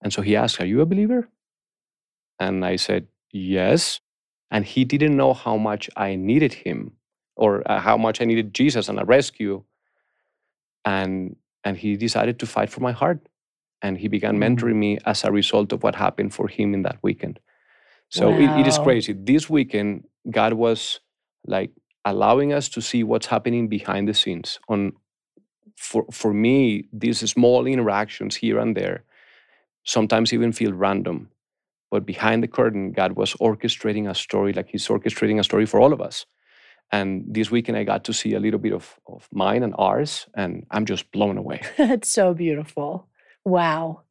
And 0.02 0.12
so 0.14 0.22
he 0.22 0.36
asked, 0.36 0.60
Are 0.60 0.66
you 0.66 0.82
a 0.82 0.86
believer? 0.86 1.30
And 2.40 2.66
I 2.66 2.78
said, 2.78 3.08
Yes. 3.32 4.02
And 4.52 4.66
he 4.66 4.86
didn't 4.86 5.18
know 5.18 5.34
how 5.34 5.58
much 5.58 5.90
I 5.98 6.16
needed 6.16 6.54
him 6.54 6.94
or 7.36 7.70
uh, 7.72 7.80
how 7.80 7.98
much 7.98 8.22
I 8.22 8.26
needed 8.26 8.54
Jesus 8.54 8.90
and 8.90 9.00
a 9.00 9.06
rescue. 9.06 9.64
And 10.86 11.38
and 11.64 11.78
he 11.78 11.98
decided 11.98 12.40
to 12.40 12.46
fight 12.48 12.70
for 12.72 12.82
my 12.82 12.92
heart, 12.94 13.20
and 13.82 13.98
he 13.98 14.08
began 14.10 14.38
Mm. 14.38 14.44
mentoring 14.44 14.76
me 14.78 15.00
as 15.06 15.24
a 15.26 15.32
result 15.32 15.74
of 15.74 15.84
what 15.84 15.96
happened 15.96 16.34
for 16.34 16.48
him 16.50 16.74
in 16.74 16.84
that 16.84 17.00
weekend. 17.04 17.40
So 18.10 18.38
it, 18.38 18.54
it 18.56 18.68
is 18.68 18.78
crazy. 18.78 19.14
This 19.14 19.50
weekend, 19.50 20.06
God 20.32 20.54
was 20.54 21.02
like 21.46 21.72
allowing 22.06 22.54
us 22.54 22.70
to 22.70 22.82
see 22.82 23.04
what's 23.04 23.28
happening 23.28 23.70
behind 23.70 24.08
the 24.08 24.14
scenes. 24.14 24.60
On 24.70 24.94
for 25.78 26.06
for 26.12 26.34
me, 26.34 26.86
these 26.94 27.20
small 27.30 27.68
interactions 27.68 28.36
here 28.38 28.60
and 28.60 28.78
there, 28.78 29.04
sometimes 29.86 30.34
even 30.34 30.52
feel 30.54 30.74
random. 30.74 31.30
But 31.92 32.06
behind 32.06 32.44
the 32.44 32.50
curtain, 32.50 32.92
God 32.94 33.14
was 33.14 33.34
orchestrating 33.36 34.10
a 34.10 34.16
story, 34.16 34.54
like 34.54 34.70
He's 34.70 34.88
orchestrating 34.88 35.40
a 35.40 35.44
story 35.44 35.66
for 35.68 35.80
all 35.82 35.94
of 35.94 36.02
us. 36.02 36.26
And 36.92 37.24
this 37.28 37.50
weekend, 37.50 37.78
I 37.78 37.84
got 37.84 38.04
to 38.06 38.14
see 38.14 38.34
a 38.34 38.40
little 38.40 38.60
bit 38.60 38.74
of, 38.74 39.00
of 39.08 39.28
mine 39.32 39.64
and 39.64 39.74
ours, 39.78 40.28
and 40.34 40.66
I'm 40.72 40.86
just 40.86 41.10
blown 41.12 41.38
away. 41.38 41.62
That's 41.78 42.10
so 42.10 42.34
beautiful. 42.34 43.08
Wow. 43.46 44.02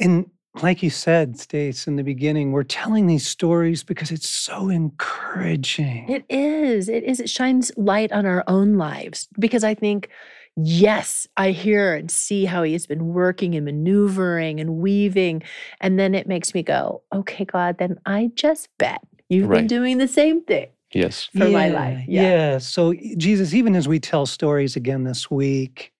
And 0.00 0.30
like 0.62 0.82
you 0.82 0.90
said, 0.90 1.38
Stace, 1.38 1.86
in 1.86 1.96
the 1.96 2.02
beginning, 2.02 2.50
we're 2.50 2.64
telling 2.64 3.06
these 3.06 3.26
stories 3.26 3.84
because 3.84 4.10
it's 4.10 4.28
so 4.28 4.68
encouraging. 4.68 6.08
It 6.08 6.24
is. 6.28 6.88
It 6.88 7.04
is. 7.04 7.20
It 7.20 7.30
shines 7.30 7.70
light 7.76 8.10
on 8.10 8.26
our 8.26 8.42
own 8.48 8.76
lives 8.76 9.28
because 9.38 9.62
I 9.62 9.74
think, 9.74 10.08
yes, 10.56 11.28
I 11.36 11.52
hear 11.52 11.94
and 11.94 12.10
see 12.10 12.44
how 12.44 12.64
he 12.64 12.72
has 12.72 12.86
been 12.86 13.08
working 13.14 13.54
and 13.54 13.64
maneuvering 13.64 14.58
and 14.58 14.78
weaving. 14.78 15.44
And 15.80 15.98
then 15.98 16.16
it 16.16 16.26
makes 16.26 16.52
me 16.52 16.64
go, 16.64 17.02
okay, 17.14 17.44
God, 17.44 17.78
then 17.78 18.00
I 18.04 18.32
just 18.34 18.68
bet 18.78 19.02
you've 19.28 19.48
been 19.48 19.68
doing 19.68 19.98
the 19.98 20.08
same 20.08 20.42
thing 20.42 20.70
Yes. 20.92 21.28
for 21.36 21.48
my 21.48 21.68
life. 21.68 22.04
Yeah. 22.08 22.22
Yeah. 22.22 22.58
So, 22.58 22.94
Jesus, 23.16 23.54
even 23.54 23.76
as 23.76 23.86
we 23.86 24.00
tell 24.00 24.26
stories 24.26 24.76
again 24.76 25.04
this 25.04 25.30
week, 25.30 25.92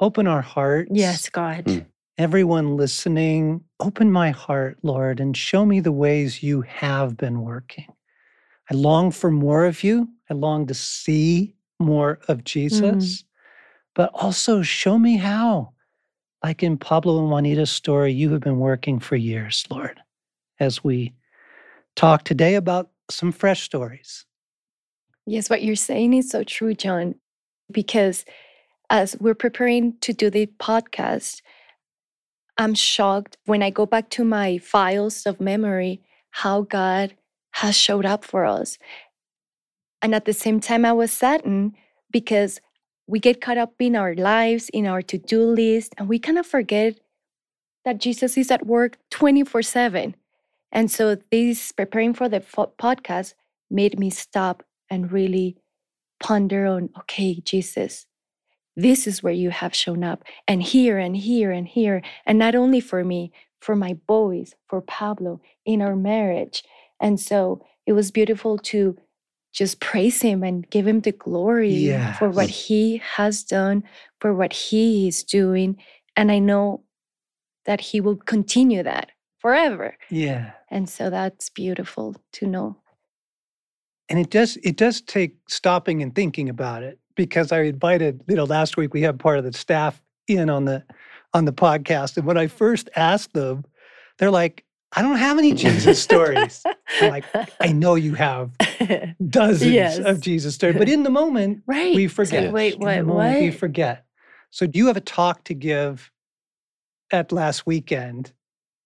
open 0.00 0.26
our 0.26 0.42
hearts. 0.42 0.90
Yes, 0.92 1.28
God. 1.28 1.64
Mm. 1.64 1.86
Everyone 2.16 2.76
listening, 2.76 3.62
open 3.78 4.10
my 4.10 4.30
heart, 4.30 4.78
Lord, 4.82 5.20
and 5.20 5.36
show 5.36 5.64
me 5.64 5.80
the 5.80 5.92
ways 5.92 6.42
you 6.42 6.62
have 6.62 7.16
been 7.16 7.42
working. 7.42 7.86
I 8.70 8.74
long 8.74 9.10
for 9.10 9.30
more 9.30 9.64
of 9.64 9.82
you. 9.82 10.08
I 10.28 10.34
long 10.34 10.66
to 10.66 10.74
see 10.74 11.54
more 11.78 12.18
of 12.28 12.44
Jesus, 12.44 13.24
but 13.94 14.10
also 14.14 14.62
show 14.62 14.98
me 14.98 15.16
how. 15.16 15.72
Like 16.42 16.62
in 16.62 16.76
Pablo 16.76 17.18
and 17.18 17.30
Juanita's 17.30 17.70
story, 17.70 18.12
you 18.12 18.30
have 18.30 18.40
been 18.40 18.58
working 18.58 19.00
for 19.00 19.16
years, 19.16 19.64
Lord, 19.70 20.00
as 20.60 20.84
we 20.84 21.14
talk 21.96 22.24
today 22.24 22.54
about 22.54 22.90
some 23.10 23.32
fresh 23.32 23.62
stories. 23.62 24.24
Yes, 25.28 25.50
what 25.50 25.62
you're 25.62 25.76
saying 25.76 26.14
is 26.14 26.30
so 26.30 26.42
true, 26.42 26.72
John, 26.72 27.14
because 27.70 28.24
as 28.88 29.14
we're 29.20 29.34
preparing 29.34 29.98
to 29.98 30.14
do 30.14 30.30
the 30.30 30.46
podcast, 30.58 31.42
I'm 32.56 32.74
shocked 32.74 33.36
when 33.44 33.62
I 33.62 33.68
go 33.68 33.84
back 33.84 34.08
to 34.10 34.24
my 34.24 34.56
files 34.56 35.26
of 35.26 35.38
memory 35.38 36.00
how 36.30 36.62
God 36.62 37.14
has 37.50 37.76
showed 37.76 38.06
up 38.06 38.24
for 38.24 38.46
us. 38.46 38.78
And 40.00 40.14
at 40.14 40.24
the 40.24 40.32
same 40.32 40.60
time, 40.60 40.86
I 40.86 40.94
was 40.94 41.12
saddened 41.12 41.74
because 42.10 42.62
we 43.06 43.20
get 43.20 43.42
caught 43.42 43.58
up 43.58 43.74
in 43.78 43.96
our 43.96 44.14
lives, 44.14 44.70
in 44.70 44.86
our 44.86 45.02
to 45.02 45.18
do 45.18 45.42
list, 45.42 45.92
and 45.98 46.08
we 46.08 46.18
kind 46.18 46.38
of 46.38 46.46
forget 46.46 47.00
that 47.84 48.00
Jesus 48.00 48.38
is 48.38 48.50
at 48.50 48.64
work 48.64 48.96
24 49.10 49.60
7. 49.60 50.16
And 50.72 50.90
so, 50.90 51.18
this 51.30 51.70
preparing 51.72 52.14
for 52.14 52.30
the 52.30 52.40
podcast 52.40 53.34
made 53.70 53.98
me 53.98 54.08
stop 54.08 54.62
and 54.90 55.12
really 55.12 55.56
ponder 56.20 56.66
on 56.66 56.90
okay, 57.00 57.40
Jesus, 57.40 58.06
this 58.76 59.06
is 59.06 59.22
where 59.22 59.32
you 59.32 59.50
have 59.50 59.74
shown 59.74 60.04
up, 60.04 60.24
and 60.46 60.62
here 60.62 60.98
and 60.98 61.16
here 61.16 61.50
and 61.50 61.66
here. 61.66 62.02
And 62.26 62.38
not 62.38 62.54
only 62.54 62.80
for 62.80 63.04
me, 63.04 63.32
for 63.60 63.74
my 63.74 63.94
boys, 64.06 64.54
for 64.68 64.80
Pablo, 64.80 65.40
in 65.64 65.82
our 65.82 65.96
marriage. 65.96 66.62
And 67.00 67.18
so 67.18 67.64
it 67.86 67.92
was 67.92 68.10
beautiful 68.10 68.58
to 68.58 68.96
just 69.52 69.80
praise 69.80 70.22
him 70.22 70.42
and 70.42 70.68
give 70.70 70.86
him 70.86 71.00
the 71.00 71.12
glory 71.12 71.70
for 72.18 72.28
what 72.28 72.48
he 72.50 72.98
has 73.16 73.42
done, 73.42 73.82
for 74.20 74.34
what 74.34 74.52
he 74.52 75.08
is 75.08 75.24
doing. 75.24 75.76
And 76.14 76.30
I 76.30 76.38
know 76.38 76.84
that 77.64 77.80
he 77.80 78.00
will 78.00 78.16
continue 78.16 78.82
that 78.82 79.10
forever. 79.38 79.96
Yeah. 80.10 80.52
And 80.70 80.88
so 80.88 81.10
that's 81.10 81.50
beautiful 81.50 82.16
to 82.34 82.46
know. 82.46 82.76
And 84.08 84.18
it 84.18 84.30
does 84.30 84.56
it 84.62 84.76
does 84.76 85.00
take 85.00 85.36
stopping 85.48 86.02
and 86.02 86.14
thinking 86.14 86.48
about 86.48 86.82
it 86.82 86.98
because 87.14 87.52
I 87.52 87.62
invited, 87.62 88.22
you 88.28 88.36
know, 88.36 88.44
last 88.44 88.76
week 88.76 88.94
we 88.94 89.02
had 89.02 89.18
part 89.18 89.38
of 89.38 89.44
the 89.44 89.52
staff 89.52 90.00
in 90.28 90.48
on 90.48 90.64
the 90.64 90.84
on 91.34 91.44
the 91.44 91.52
podcast. 91.52 92.16
And 92.16 92.26
when 92.26 92.38
I 92.38 92.46
first 92.46 92.88
asked 92.96 93.34
them, 93.34 93.64
they're 94.18 94.30
like, 94.30 94.64
I 94.96 95.02
don't 95.02 95.16
have 95.18 95.36
any 95.36 95.52
Jesus 95.52 96.00
stories. 96.02 96.62
I'm 97.00 97.10
like, 97.10 97.24
I 97.60 97.72
know 97.72 97.96
you 97.96 98.14
have 98.14 98.50
dozens 99.28 99.72
Yes. 99.72 99.98
of 99.98 100.20
Jesus 100.22 100.54
stories, 100.54 100.76
but 100.78 100.88
in 100.96 101.02
the 101.02 101.10
moment, 101.10 101.62
right. 101.66 101.94
we 101.94 102.08
forget. 102.08 102.50
wait, 102.52 102.74
In 102.80 103.06
the 103.06 103.12
what? 103.12 103.38
We 103.40 103.50
forget. 103.50 104.06
So 104.50 104.66
do 104.66 104.78
you 104.78 104.86
have 104.86 104.96
a 104.96 105.02
talk 105.02 105.44
to 105.44 105.54
give 105.54 106.10
at 107.12 107.30
last 107.32 107.66
weekend? 107.66 108.32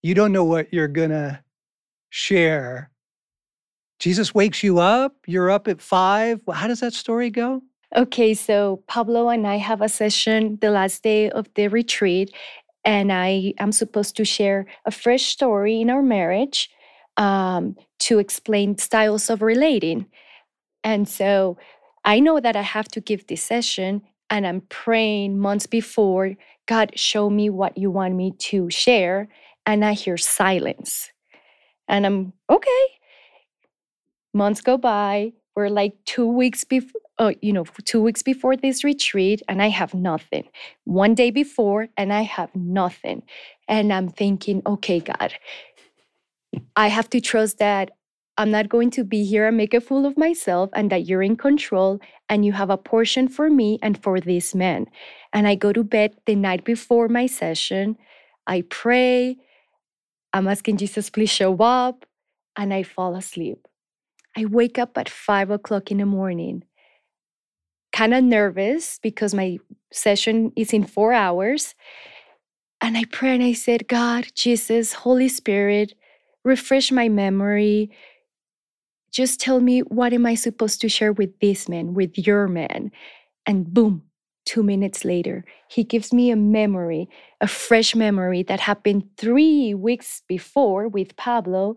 You 0.03 0.15
don't 0.15 0.33
know 0.33 0.43
what 0.43 0.73
you're 0.73 0.89
gonna 0.89 1.45
share. 2.11 2.91
Jesus 4.03 4.35
wakes 4.35 4.65
you 4.65 4.81
up. 4.81 5.15
You're 5.29 5.49
up 5.49 5.69
at 5.69 5.81
five. 5.81 6.41
How 6.53 6.67
does 6.67 6.81
that 6.81 6.93
story 6.93 7.31
go? 7.31 7.63
Okay, 7.95 8.35
so 8.35 8.83
Pablo 8.89 9.29
and 9.29 9.47
I 9.47 9.59
have 9.59 9.81
a 9.81 9.89
session 9.89 10.59
the 10.61 10.71
last 10.71 11.05
day 11.05 11.31
of 11.31 11.49
the 11.55 11.69
retreat, 11.69 12.35
and 12.85 13.13
I 13.13 13.55
am 13.59 13.71
supposed 13.71 14.17
to 14.17 14.25
share 14.25 14.67
a 14.87 14.91
fresh 14.91 15.27
story 15.27 15.81
in 15.81 15.89
our 15.89 16.03
marriage 16.03 16.69
um, 17.17 17.77
to 18.01 18.19
explain 18.19 18.77
styles 18.77 19.31
of 19.31 19.41
relating. 19.41 20.07
And 20.83 21.09
so 21.09 21.57
I 22.05 22.19
know 22.19 22.41
that 22.41 22.57
I 22.57 22.63
have 22.63 22.89
to 22.89 23.01
give 23.01 23.29
this 23.29 23.43
session, 23.45 24.03
and 24.31 24.45
I'm 24.49 24.63
praying 24.63 25.39
months 25.39 25.69
before 25.69 26.35
God, 26.67 26.91
show 26.99 27.31
me 27.31 27.51
what 27.51 27.79
you 27.79 27.93
want 27.93 28.17
me 28.17 28.33
to 28.51 28.69
share. 28.69 29.29
And 29.65 29.85
I 29.85 29.93
hear 29.93 30.17
silence. 30.17 31.13
And 31.87 32.05
I'm 32.05 32.33
okay. 32.51 32.85
Months 34.35 34.61
go 34.61 34.79
by. 34.79 35.33
We're 35.55 35.69
like 35.69 35.95
two 36.07 36.27
weeks 36.27 36.65
before, 36.65 37.01
uh, 37.19 37.33
you 37.43 37.53
know, 37.53 37.65
two 37.85 38.01
weeks 38.01 38.23
before 38.23 38.57
this 38.57 38.85
retreat, 38.85 39.43
and 39.49 39.63
I 39.63 39.69
have 39.69 39.93
nothing. 39.93 40.45
One 40.85 41.15
day 41.15 41.31
before, 41.31 41.89
and 41.99 42.13
I 42.13 42.23
have 42.23 42.55
nothing. 42.57 43.23
And 43.69 43.93
I'm 43.93 44.09
thinking, 44.09 44.63
okay, 44.67 45.01
God, 45.01 45.35
I 46.75 46.89
have 46.89 47.11
to 47.11 47.21
trust 47.21 47.59
that 47.59 47.91
I'm 48.39 48.51
not 48.51 48.71
going 48.71 48.91
to 48.93 49.05
be 49.05 49.25
here 49.25 49.47
and 49.47 49.59
make 49.59 49.75
a 49.75 49.81
fool 49.81 50.07
of 50.07 50.17
myself, 50.17 50.71
and 50.73 50.91
that 50.91 51.07
you're 51.07 51.23
in 51.23 51.37
control, 51.37 52.01
and 52.31 52.47
you 52.47 52.53
have 52.53 52.71
a 52.71 52.79
portion 52.79 53.29
for 53.29 53.51
me 53.51 53.79
and 53.83 54.03
for 54.03 54.21
this 54.21 54.55
man. 54.55 54.87
And 55.35 55.47
I 55.47 55.55
go 55.55 55.73
to 55.75 55.85
bed 55.85 56.17
the 56.25 56.35
night 56.35 56.65
before 56.65 57.09
my 57.09 57.27
session. 57.27 57.99
I 58.47 58.63
pray. 58.71 59.37
I'm 60.33 60.49
asking 60.49 60.79
Jesus, 60.79 61.11
please 61.11 61.29
show 61.29 61.55
up, 61.59 62.07
and 62.57 62.73
I 62.73 62.85
fall 62.85 63.17
asleep. 63.17 63.69
I 64.37 64.47
wake 64.47 64.79
up 64.79 64.97
at 64.97 65.09
five 65.09 65.51
o'clock 65.51 65.91
in 65.91 65.99
the 65.99 66.07
morning, 66.07 66.65
kind 67.93 68.15
of 68.15 68.25
nervous 68.25 68.99
because 69.03 69.35
my 69.35 69.59
session 69.93 70.53
is 70.57 70.73
in 70.73 70.85
four 70.85 71.13
hours. 71.13 71.75
And 72.81 72.97
I 72.97 73.05
pray 73.05 73.35
and 73.35 73.45
I 73.45 73.53
said, 73.53 73.89
God, 73.89 74.29
Jesus, 74.35 74.93
Holy 74.93 75.29
Spirit, 75.29 75.95
refresh 76.45 76.91
my 76.91 77.09
memory. 77.09 77.91
Just 79.13 79.39
tell 79.39 79.61
me 79.61 79.81
what 79.81 80.13
am 80.13 80.27
I 80.27 80.35
supposed 80.35 80.81
to 80.81 80.89
share 80.89 81.13
with 81.13 81.39
this 81.41 81.69
man, 81.69 81.95
with 81.95 82.19
your 82.19 82.49
man? 82.49 82.91
And 83.47 83.73
boom, 83.73 84.03
two 84.47 84.63
minutes 84.63 85.05
later, 85.05 85.45
he 85.69 85.85
gives 85.85 86.13
me 86.13 86.31
a 86.31 86.37
memory, 86.37 87.09
a 87.41 87.47
fresh 87.47 87.95
memory 87.95 88.43
that 88.45 88.61
happened 88.61 89.05
three 89.17 89.75
weeks 89.75 90.23
before 90.27 90.89
with 90.89 91.17
Pablo. 91.17 91.77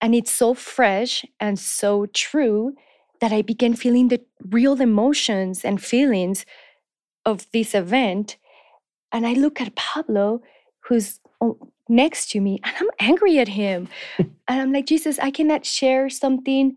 And 0.00 0.14
it's 0.14 0.30
so 0.30 0.54
fresh 0.54 1.24
and 1.40 1.58
so 1.58 2.06
true 2.06 2.74
that 3.20 3.32
I 3.32 3.42
began 3.42 3.74
feeling 3.74 4.08
the 4.08 4.20
real 4.48 4.80
emotions 4.80 5.64
and 5.64 5.82
feelings 5.82 6.46
of 7.24 7.46
this 7.52 7.74
event. 7.74 8.36
And 9.12 9.26
I 9.26 9.32
look 9.32 9.60
at 9.60 9.74
Pablo, 9.74 10.42
who's 10.80 11.20
oh, 11.40 11.58
next 11.88 12.30
to 12.30 12.40
me, 12.40 12.60
and 12.62 12.74
I'm 12.78 12.90
angry 13.00 13.38
at 13.38 13.48
him. 13.48 13.88
and 14.18 14.30
I'm 14.48 14.72
like, 14.72 14.86
Jesus, 14.86 15.18
I 15.18 15.30
cannot 15.30 15.66
share 15.66 16.08
something 16.08 16.76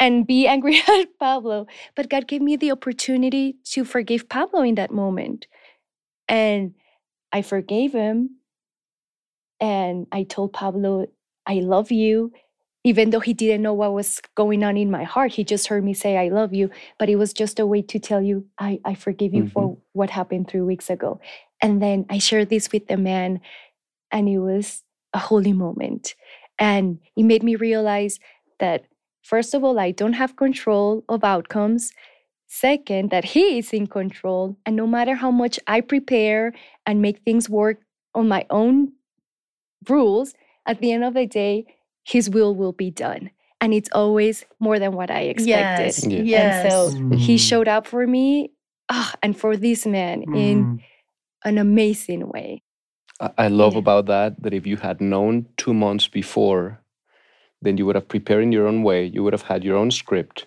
and 0.00 0.26
be 0.26 0.46
angry 0.46 0.80
at 0.88 1.18
Pablo. 1.18 1.66
But 1.94 2.10
God 2.10 2.26
gave 2.26 2.42
me 2.42 2.56
the 2.56 2.72
opportunity 2.72 3.56
to 3.70 3.84
forgive 3.84 4.28
Pablo 4.28 4.62
in 4.62 4.74
that 4.74 4.90
moment. 4.90 5.46
And 6.28 6.74
I 7.32 7.42
forgave 7.42 7.92
him. 7.92 8.36
And 9.60 10.06
I 10.10 10.24
told 10.24 10.52
Pablo, 10.52 11.06
I 11.46 11.54
love 11.60 11.92
you. 11.92 12.32
even 12.84 13.10
though 13.10 13.20
he 13.20 13.32
didn't 13.32 13.62
know 13.62 13.72
what 13.72 13.94
was 13.94 14.20
going 14.34 14.62
on 14.62 14.76
in 14.76 14.90
my 14.90 15.04
heart, 15.04 15.32
he 15.32 15.42
just 15.42 15.68
heard 15.68 15.82
me 15.82 15.94
say, 15.94 16.18
I 16.18 16.28
love 16.28 16.52
you. 16.52 16.70
But 16.98 17.08
it 17.08 17.16
was 17.16 17.32
just 17.32 17.58
a 17.58 17.66
way 17.66 17.80
to 17.80 17.98
tell 17.98 18.20
you, 18.20 18.46
I, 18.58 18.78
I 18.84 18.94
forgive 18.94 19.32
you 19.32 19.44
mm-hmm. 19.44 19.52
for 19.52 19.78
what 19.92 20.10
happened 20.10 20.48
three 20.48 20.60
weeks 20.60 20.90
ago. 20.90 21.18
And 21.62 21.80
then 21.80 22.04
I 22.10 22.18
shared 22.18 22.50
this 22.50 22.70
with 22.70 22.86
the 22.88 22.98
man, 22.98 23.40
and 24.10 24.28
it 24.28 24.38
was 24.38 24.82
a 25.14 25.18
holy 25.18 25.54
moment. 25.54 26.14
And 26.58 26.98
it 27.16 27.22
made 27.22 27.42
me 27.42 27.56
realize 27.56 28.20
that, 28.58 28.84
first 29.22 29.54
of 29.54 29.64
all, 29.64 29.78
I 29.78 29.90
don't 29.90 30.12
have 30.12 30.36
control 30.36 31.04
of 31.08 31.24
outcomes. 31.24 31.90
Second, 32.46 33.10
that 33.10 33.24
he 33.24 33.58
is 33.58 33.72
in 33.72 33.86
control. 33.86 34.58
And 34.66 34.76
no 34.76 34.86
matter 34.86 35.14
how 35.14 35.30
much 35.30 35.58
I 35.66 35.80
prepare 35.80 36.52
and 36.84 37.00
make 37.00 37.20
things 37.20 37.48
work 37.48 37.80
on 38.14 38.28
my 38.28 38.44
own 38.50 38.92
rules, 39.88 40.34
at 40.66 40.80
the 40.80 40.92
end 40.92 41.04
of 41.04 41.14
the 41.14 41.26
day, 41.26 41.66
his 42.04 42.30
will 42.30 42.54
will 42.54 42.72
be 42.72 42.90
done. 42.90 43.30
And 43.60 43.74
it's 43.74 43.90
always 43.92 44.44
more 44.60 44.78
than 44.78 44.92
what 44.94 45.10
I 45.10 45.22
expected. 45.22 45.96
Yes. 45.96 46.06
Yeah. 46.06 46.20
Yes. 46.22 46.64
And 46.64 46.72
so 46.72 47.16
he 47.16 47.36
Mm. 47.36 47.48
showed 47.48 47.68
up 47.68 47.86
for 47.86 48.06
me 48.06 48.52
ah, 48.90 49.14
and 49.22 49.38
for 49.38 49.56
this 49.56 49.86
man 49.86 50.24
in 50.34 50.66
Mm. 50.66 50.80
an 51.44 51.58
amazing 51.58 52.28
way. 52.28 52.62
I, 53.20 53.30
I 53.38 53.48
love 53.48 53.74
Yeah. 53.74 53.80
about 53.80 54.06
that 54.06 54.42
that 54.42 54.54
if 54.54 54.66
you 54.66 54.76
had 54.78 55.00
known 55.00 55.46
two 55.56 55.74
months 55.74 56.08
before, 56.08 56.80
then 57.62 57.78
you 57.78 57.86
would 57.86 57.96
have 57.96 58.08
prepared 58.08 58.42
in 58.44 58.52
your 58.52 58.66
own 58.68 58.82
way. 58.82 59.06
You 59.06 59.22
would 59.24 59.32
have 59.34 59.42
had 59.52 59.64
your 59.64 59.76
own 59.76 59.90
script. 59.90 60.46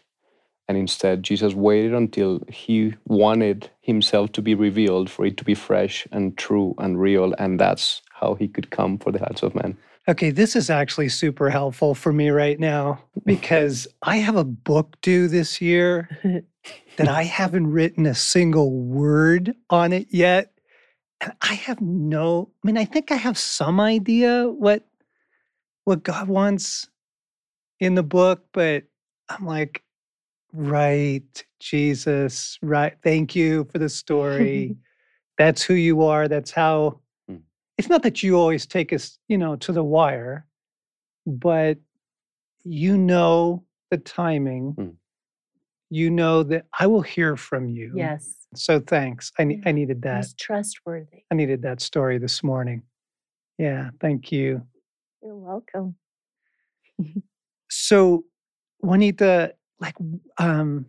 And 0.69 0.77
instead, 0.77 1.24
Jesus 1.24 1.53
waited 1.53 1.93
until 1.93 2.41
he 2.50 2.95
wanted 3.07 3.71
himself 3.81 4.31
to 4.33 4.41
be 4.41 4.55
revealed 4.55 5.09
for 5.09 5.25
it 5.25 5.38
to 5.38 5.45
be 5.45 5.55
fresh 5.55 6.07
and 6.12 6.38
true 6.38 6.75
and 6.79 7.00
real. 7.00 7.36
And 7.39 7.59
that's 7.59 8.01
how 8.13 8.36
he 8.36 8.47
could 8.47 8.71
come 8.71 8.97
for 9.00 9.12
the 9.12 9.19
hearts 9.19 9.43
of 9.43 9.55
men. 9.55 9.77
Okay, 10.09 10.31
this 10.31 10.55
is 10.55 10.69
actually 10.69 11.09
super 11.09 11.49
helpful 11.49 11.93
for 11.93 12.13
me 12.13 12.29
right 12.29 12.57
now 12.57 13.03
because 13.25 13.89
I 14.01 14.17
have 14.17 14.37
a 14.37 14.45
book 14.45 14.95
due 15.01 15.27
this 15.27 15.59
year 15.59 16.07
that 16.95 17.09
I 17.09 17.23
haven't 17.23 17.67
written 17.67 18.05
a 18.05 18.15
single 18.15 18.71
word 18.71 19.53
on 19.69 19.91
it 19.91 20.07
yet. 20.09 20.53
And 21.19 21.33
I 21.41 21.55
have 21.55 21.81
no, 21.81 22.49
I 22.63 22.67
mean, 22.67 22.77
I 22.77 22.85
think 22.85 23.11
I 23.11 23.15
have 23.15 23.37
some 23.37 23.81
idea 23.81 24.47
what 24.47 24.87
what 25.83 26.03
God 26.03 26.29
wants 26.29 26.87
in 27.79 27.95
the 27.95 28.03
book, 28.03 28.45
but 28.53 28.83
I'm 29.29 29.45
like, 29.45 29.83
right, 30.53 31.45
Jesus, 31.59 32.57
right. 32.61 32.93
Thank 33.03 33.35
you 33.35 33.65
for 33.71 33.77
the 33.77 33.89
story. 33.89 34.77
That's 35.37 35.63
who 35.63 35.73
you 35.73 36.03
are. 36.03 36.27
That's 36.27 36.51
how. 36.51 37.01
It's 37.77 37.89
not 37.89 38.03
that 38.03 38.24
you 38.24 38.38
always 38.38 38.65
take 38.65 38.91
us, 38.91 39.19
you 39.27 39.38
know, 39.38 39.55
to 39.57 39.72
the 39.72 39.84
wire, 39.84 40.46
but 41.25 41.77
you 42.63 42.98
know 42.98 43.63
the 43.91 43.98
timing. 43.98 44.74
Mm. 44.74 44.96
You 45.89 46.10
know 46.10 46.43
that 46.43 46.65
I 46.77 46.88
will 46.88 47.01
hear 47.01 47.38
from 47.38 47.69
you. 47.69 47.93
Yes. 47.96 48.36
So 48.55 48.79
thanks. 48.79 49.31
I, 49.39 49.46
ne- 49.46 49.62
I 49.65 49.72
needed 49.72 50.01
that. 50.01 50.25
He's 50.25 50.34
trustworthy. 50.34 51.24
I 51.31 51.36
needed 51.36 51.62
that 51.62 51.79
story 51.79 52.17
this 52.17 52.43
morning. 52.43 52.84
Yeah, 53.57 53.91
thank 54.01 54.31
you. 54.31 54.63
You're 55.22 55.36
welcome. 55.36 55.96
So, 57.69 58.24
Juanita, 58.79 59.53
like, 59.79 59.96
um, 60.38 60.86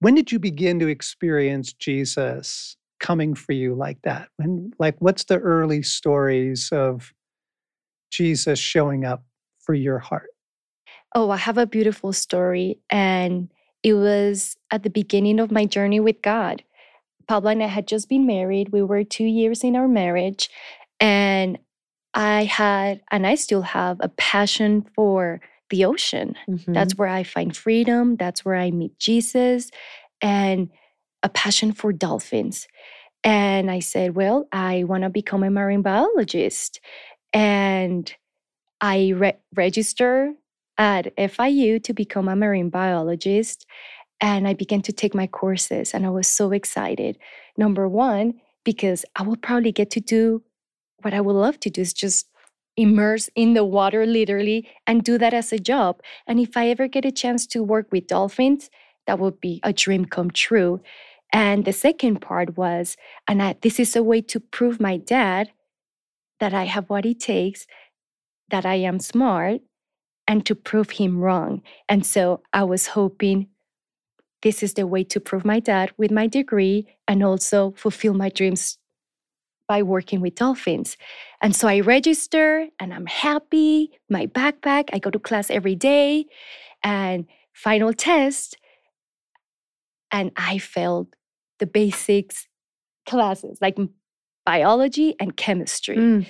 when 0.00 0.14
did 0.14 0.30
you 0.30 0.38
begin 0.38 0.78
to 0.80 0.88
experience 0.88 1.72
Jesus 1.72 2.76
coming 3.00 3.34
for 3.34 3.52
you 3.52 3.74
like 3.74 4.00
that? 4.02 4.28
When, 4.36 4.72
like, 4.78 4.96
what's 4.98 5.24
the 5.24 5.38
early 5.38 5.82
stories 5.82 6.70
of 6.72 7.12
Jesus 8.10 8.58
showing 8.58 9.04
up 9.04 9.24
for 9.60 9.74
your 9.74 9.98
heart? 9.98 10.30
Oh, 11.14 11.30
I 11.30 11.36
have 11.36 11.58
a 11.58 11.66
beautiful 11.66 12.12
story. 12.12 12.78
And 12.90 13.50
it 13.82 13.94
was 13.94 14.56
at 14.70 14.82
the 14.82 14.90
beginning 14.90 15.40
of 15.40 15.50
my 15.50 15.64
journey 15.64 16.00
with 16.00 16.20
God. 16.22 16.62
Pablo 17.26 17.50
and 17.50 17.62
I 17.62 17.66
had 17.66 17.86
just 17.86 18.08
been 18.08 18.26
married. 18.26 18.70
We 18.70 18.82
were 18.82 19.04
two 19.04 19.24
years 19.24 19.62
in 19.62 19.76
our 19.76 19.88
marriage. 19.88 20.50
And 21.00 21.58
I 22.14 22.44
had, 22.44 23.02
and 23.10 23.26
I 23.26 23.34
still 23.34 23.62
have, 23.62 23.98
a 24.00 24.08
passion 24.08 24.86
for 24.94 25.40
the 25.70 25.84
ocean. 25.84 26.34
Mhm. 26.48 26.74
That's 26.74 26.96
where 26.96 27.08
I 27.08 27.22
find 27.22 27.54
freedom. 27.54 28.16
That's 28.16 28.44
where 28.44 28.56
I 28.56 28.70
meet 28.70 28.98
Jesus 28.98 29.70
and 30.22 30.70
a 31.22 31.28
passion 31.28 31.72
for 31.72 31.92
dolphins. 31.92 32.66
And 33.24 33.70
I 33.70 33.80
said, 33.80 34.14
Well, 34.14 34.48
I 34.52 34.84
want 34.84 35.02
to 35.02 35.10
become 35.10 35.42
a 35.42 35.50
marine 35.50 35.82
biologist. 35.82 36.80
And 37.32 38.12
I 38.80 39.12
re- 39.16 39.38
registered 39.54 40.30
at 40.78 41.14
FIU 41.16 41.82
to 41.82 41.92
become 41.92 42.28
a 42.28 42.36
marine 42.36 42.70
biologist. 42.70 43.66
And 44.20 44.48
I 44.48 44.54
began 44.54 44.82
to 44.82 44.92
take 44.92 45.14
my 45.14 45.28
courses, 45.28 45.94
and 45.94 46.04
I 46.04 46.10
was 46.10 46.26
so 46.26 46.50
excited. 46.50 47.18
Number 47.56 47.88
one, 47.88 48.34
because 48.64 49.04
I 49.14 49.22
will 49.22 49.36
probably 49.36 49.70
get 49.70 49.90
to 49.92 50.00
do 50.00 50.42
what 51.02 51.14
I 51.14 51.20
would 51.20 51.34
love 51.34 51.60
to 51.60 51.70
do 51.70 51.80
is 51.80 51.92
just 51.92 52.28
immerse 52.76 53.28
in 53.34 53.54
the 53.54 53.64
water 53.64 54.06
literally 54.06 54.68
and 54.86 55.02
do 55.02 55.18
that 55.18 55.34
as 55.34 55.52
a 55.52 55.58
job. 55.58 56.00
And 56.26 56.38
if 56.38 56.56
I 56.56 56.68
ever 56.68 56.88
get 56.88 57.04
a 57.04 57.12
chance 57.12 57.46
to 57.48 57.62
work 57.62 57.88
with 57.90 58.06
dolphins, 58.06 58.70
that 59.06 59.18
would 59.18 59.40
be 59.40 59.60
a 59.62 59.72
dream 59.72 60.04
come 60.04 60.30
true. 60.30 60.80
And 61.32 61.64
the 61.64 61.72
second 61.72 62.20
part 62.20 62.56
was, 62.56 62.96
and 63.26 63.42
I, 63.42 63.56
this 63.60 63.78
is 63.78 63.94
a 63.94 64.02
way 64.02 64.20
to 64.22 64.40
prove 64.40 64.80
my 64.80 64.96
dad 64.96 65.50
that 66.40 66.54
I 66.54 66.64
have 66.64 66.88
what 66.88 67.04
it 67.04 67.20
takes, 67.20 67.66
that 68.50 68.64
I 68.64 68.76
am 68.76 68.98
smart, 68.98 69.60
and 70.26 70.44
to 70.46 70.54
prove 70.54 70.90
him 70.90 71.18
wrong. 71.18 71.62
And 71.88 72.04
so 72.04 72.42
I 72.52 72.64
was 72.64 72.88
hoping 72.88 73.48
this 74.42 74.62
is 74.62 74.74
the 74.74 74.86
way 74.86 75.04
to 75.04 75.20
prove 75.20 75.44
my 75.44 75.58
dad 75.58 75.92
with 75.96 76.10
my 76.10 76.26
degree 76.26 76.86
and 77.08 77.24
also 77.24 77.72
fulfill 77.76 78.14
my 78.14 78.28
dreams 78.28 78.78
by 79.66 79.82
working 79.82 80.20
with 80.20 80.36
dolphins. 80.36 80.96
And 81.42 81.54
so 81.54 81.68
I 81.68 81.80
register 81.80 82.68
and 82.80 82.94
I'm 82.94 83.06
happy. 83.06 83.90
My 84.08 84.26
backpack, 84.26 84.88
I 84.92 84.98
go 84.98 85.10
to 85.10 85.18
class 85.18 85.50
every 85.50 85.74
day 85.74 86.26
and 86.82 87.26
final 87.52 87.92
test. 87.92 88.56
And 90.10 90.30
I 90.36 90.58
failed 90.58 91.08
the 91.58 91.66
basics 91.66 92.46
classes 93.06 93.58
like 93.60 93.78
biology 94.44 95.14
and 95.20 95.36
chemistry. 95.36 95.96
Mm. 95.96 96.26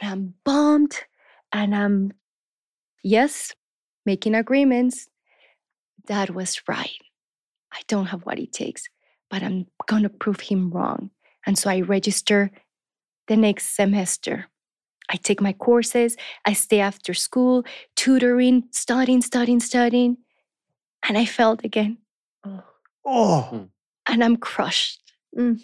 And 0.00 0.10
I'm 0.10 0.34
bummed 0.44 1.00
and 1.52 1.74
I'm, 1.74 2.12
yes, 3.02 3.52
making 4.06 4.34
agreements. 4.34 5.08
Dad 6.06 6.30
was 6.30 6.60
right. 6.68 6.98
I 7.72 7.80
don't 7.88 8.06
have 8.06 8.22
what 8.22 8.38
it 8.38 8.52
takes, 8.52 8.84
but 9.30 9.42
I'm 9.42 9.66
going 9.86 10.02
to 10.02 10.08
prove 10.08 10.40
him 10.40 10.70
wrong. 10.70 11.10
And 11.46 11.58
so 11.58 11.70
I 11.70 11.80
register 11.80 12.50
the 13.28 13.36
next 13.36 13.74
semester. 13.74 14.46
I 15.10 15.16
take 15.16 15.40
my 15.40 15.52
courses, 15.52 16.16
I 16.46 16.54
stay 16.54 16.80
after 16.80 17.12
school, 17.12 17.64
tutoring, 17.94 18.64
studying, 18.70 19.20
studying, 19.20 19.60
studying. 19.60 20.16
And 21.06 21.18
I 21.18 21.26
failed 21.26 21.62
again. 21.64 21.98
Oh, 23.04 23.68
And 24.06 24.22
I'm 24.22 24.36
crushed. 24.36 25.00
Mm. 25.36 25.60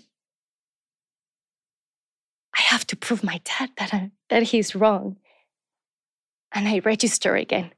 I 2.57 2.61
have 2.61 2.87
to 2.88 2.96
prove 2.96 3.22
my 3.22 3.40
dad 3.44 3.70
that, 3.79 3.94
I, 3.94 4.11
that 4.29 4.44
he's 4.44 4.74
wrong. 4.74 5.16
And 6.53 6.66
I 6.66 6.81
register 6.85 7.37
again. 7.37 7.70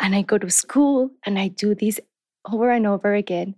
And 0.00 0.14
I 0.14 0.22
go 0.22 0.38
to 0.38 0.50
school 0.50 1.10
and 1.24 1.38
I 1.38 1.48
do 1.48 1.74
this 1.74 2.00
over 2.50 2.70
and 2.70 2.86
over 2.86 3.14
again. 3.14 3.54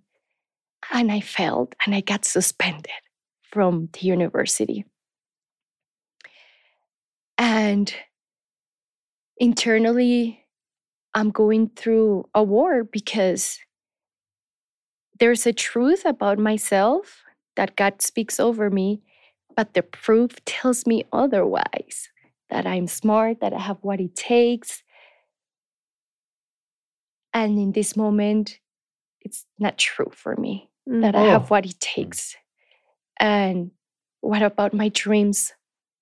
And 0.92 1.11
I 1.11 1.21
failed 1.21 1.75
and 1.85 1.95
I 1.95 2.01
got 2.01 2.25
suspended 2.25 2.90
from 3.42 3.88
the 3.92 4.01
university. 4.07 4.85
And 7.38 7.92
internally, 9.38 10.45
I'm 11.14 11.31
going 11.31 11.71
through 11.71 12.29
a 12.35 12.42
war 12.42 12.85
because 12.85 13.59
there's 15.18 15.46
a 15.46 15.52
truth 15.52 16.05
about 16.05 16.38
myself 16.38 17.22
that 17.57 17.76
God 17.76 18.02
speaks 18.02 18.38
over 18.40 18.70
me, 18.70 19.02
but 19.57 19.74
the 19.74 19.83
proof 19.83 20.44
tells 20.44 20.87
me 20.87 21.05
otherwise 21.12 22.09
that 22.50 22.66
I'm 22.66 22.87
smart, 22.87 23.40
that 23.40 23.52
I 23.52 23.61
have 23.61 23.79
what 23.83 24.00
it 24.00 24.14
takes. 24.14 24.83
And 27.33 27.59
in 27.59 27.72
this 27.72 27.96
moment, 27.96 28.61
it's 29.20 29.46
not 29.59 29.79
true 29.79 30.11
for 30.12 30.37
me 30.37 30.70
Mm. 30.88 31.02
that 31.02 31.14
I 31.16 31.22
have 31.24 31.44
Oh. 31.44 31.46
what 31.48 31.66
it 31.66 31.81
takes. 31.81 32.37
And 33.18 33.72
what 34.20 34.42
about 34.42 34.72
my 34.72 34.88
dreams 34.88 35.52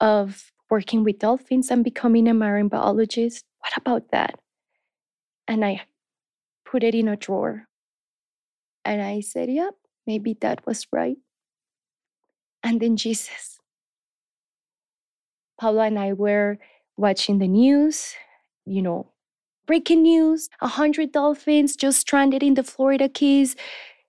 of 0.00 0.52
working 0.70 1.04
with 1.04 1.20
dolphins 1.20 1.70
and 1.70 1.82
becoming 1.84 2.28
a 2.28 2.34
marine 2.34 2.68
biologist? 2.68 3.44
What 3.60 3.76
about 3.76 4.10
that? 4.10 4.38
And 5.48 5.64
I 5.64 5.86
put 6.64 6.82
it 6.82 6.94
in 6.94 7.08
a 7.08 7.16
drawer. 7.16 7.66
And 8.84 9.02
I 9.02 9.20
said, 9.20 9.50
yep, 9.50 9.74
maybe 10.06 10.36
that 10.40 10.66
was 10.66 10.86
right. 10.92 11.16
And 12.62 12.80
then 12.80 12.96
Jesus. 12.96 13.58
Paula 15.58 15.84
and 15.84 15.98
I 15.98 16.12
were 16.12 16.58
watching 16.96 17.38
the 17.38 17.48
news, 17.48 18.14
you 18.66 18.82
know, 18.82 19.10
breaking 19.66 20.02
news 20.02 20.48
100 20.60 21.12
dolphins 21.12 21.76
just 21.76 22.00
stranded 22.00 22.42
in 22.42 22.54
the 22.54 22.62
Florida 22.62 23.08
Keys. 23.08 23.56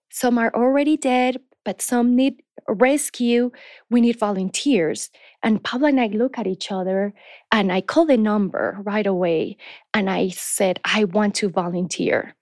Some 0.10 0.38
are 0.38 0.54
already 0.56 0.98
dead, 0.98 1.38
but 1.64 1.82
some 1.82 2.16
need 2.16 2.42
rescue. 2.68 3.52
We 3.90 4.02
need 4.02 4.20
volunteers. 4.20 5.10
And 5.44 5.64
Pablo 5.64 5.88
and 5.88 6.00
I 6.00 6.08
look 6.08 6.38
at 6.38 6.48
each 6.48 6.72
other 6.72 7.14
and 7.52 7.72
I 7.72 7.82
call 7.82 8.06
the 8.06 8.18
number 8.18 8.78
right 8.84 9.06
away. 9.06 9.58
And 9.94 10.10
I 10.10 10.30
said, 10.30 10.80
I 10.84 11.04
want 11.04 11.36
to 11.36 11.50
volunteer. 11.50 12.36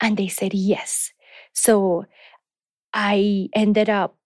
And 0.00 0.16
they 0.16 0.28
said, 0.28 0.52
yes. 0.54 1.12
So 1.52 2.06
I 2.92 3.48
ended 3.54 3.88
up 3.90 4.16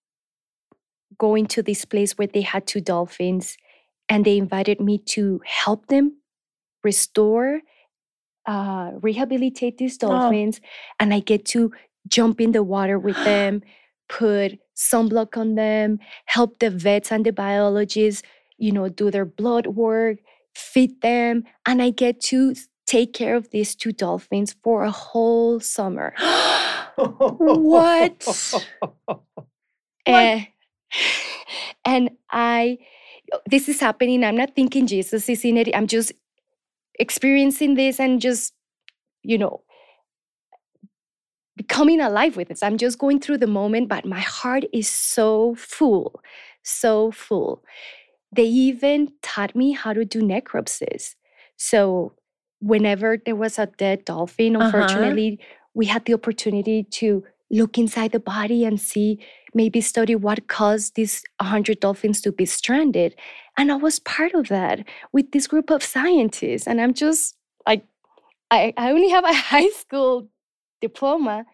going 1.19 1.47
to 1.47 1.63
this 1.63 1.85
place 1.85 2.13
where 2.19 2.27
they 2.27 2.43
had 2.43 2.67
two 2.67 2.81
dolphins 2.81 3.57
and 4.09 4.25
they 4.25 4.37
invited 4.37 4.81
me 4.81 4.99
to 4.99 5.41
help 5.45 5.87
them 5.87 6.19
restore, 6.85 7.61
uh, 8.47 8.93
rehabilitate 9.03 9.79
these 9.79 9.99
dolphins. 9.99 10.61
And 11.01 11.13
I 11.13 11.21
get 11.21 11.45
to 11.47 11.73
jump 12.09 12.41
in 12.41 12.53
the 12.53 12.63
water 12.63 12.99
with 12.99 13.17
them, 13.25 13.63
put 14.09 14.59
sunblock 14.77 15.37
on 15.37 15.55
them, 15.55 15.99
help 16.27 16.59
the 16.59 16.71
vets 16.71 17.11
and 17.11 17.25
the 17.25 17.33
biologists, 17.33 18.23
you 18.59 18.73
know, 18.73 18.89
do 18.89 19.11
their 19.11 19.25
blood 19.25 19.67
work, 19.69 20.19
feed 20.55 21.01
them. 21.01 21.45
And 21.67 21.83
I 21.83 21.91
get 21.91 22.21
to 22.23 22.55
take 22.87 23.13
care 23.13 23.37
of 23.37 23.51
these 23.51 23.75
two 23.75 23.93
dolphins 23.93 24.55
for 24.63 24.85
a 24.85 24.91
whole 24.91 25.61
summer. 25.61 26.15
What? 26.97 28.27
And, 30.09 30.41
eh, 30.41 30.45
and 31.85 32.11
I, 32.31 32.79
this 33.51 33.69
is 33.69 33.81
happening. 33.81 34.23
I'm 34.23 34.37
not 34.37 34.55
thinking 34.55 34.87
Jesus 34.87 35.29
is 35.29 35.45
in 35.45 35.57
it. 35.57 35.75
I'm 35.75 35.89
just 35.89 36.13
experiencing 36.99 37.75
this 37.75 37.99
and 37.99 38.21
just, 38.21 38.55
you 39.23 39.37
know, 39.37 39.63
becoming 41.57 42.01
alive 42.01 42.37
with 42.37 42.49
this. 42.49 42.63
I'm 42.63 42.79
just 42.79 42.99
going 42.99 43.21
through 43.21 43.39
the 43.39 43.47
moment, 43.47 43.89
but 43.89 44.05
my 44.05 44.21
heart 44.21 44.65
is 44.73 44.89
so 44.89 45.57
full, 45.57 46.21
so 46.63 47.11
full. 47.11 47.65
They 48.31 48.45
even 48.45 49.13
taught 49.23 49.57
me 49.57 49.73
how 49.73 49.93
to 49.93 50.05
do 50.05 50.23
necropsies. 50.23 51.15
So 51.57 52.13
whenever 52.61 53.17
there 53.25 53.37
was 53.37 53.59
a 53.59 53.67
dead 53.67 54.05
dolphin, 54.05 54.57
Uh-huh. 54.57 54.65
unfortunately, 54.67 55.39
we 55.75 55.87
had 55.87 56.05
the 56.07 56.15
opportunity 56.15 56.85
to 56.85 57.25
look 57.51 57.79
inside 57.79 58.13
the 58.13 58.21
body 58.21 58.65
and 58.65 58.81
see 58.81 59.19
maybe 59.55 59.81
study 59.81 60.15
what 60.17 60.49
caused 60.49 60.97
these 60.97 61.23
100 61.41 61.81
dolphins 61.81 62.21
to 62.23 62.33
be 62.33 62.45
stranded. 62.47 63.15
And 63.59 63.71
i 63.73 63.77
was 63.77 63.99
part 64.01 64.35
of 64.35 64.49
that 64.49 64.81
with 65.13 65.33
this 65.33 65.47
group 65.47 65.71
of 65.71 65.83
scientists 65.83 66.67
and 66.67 66.81
i'm 66.81 66.93
just 66.93 67.37
like 67.67 67.85
i, 68.51 68.75
I 68.77 68.91
only 68.91 69.11
have 69.11 69.25
a 69.25 69.33
high 69.53 69.71
school 69.71 70.29
diploma. 70.83 71.47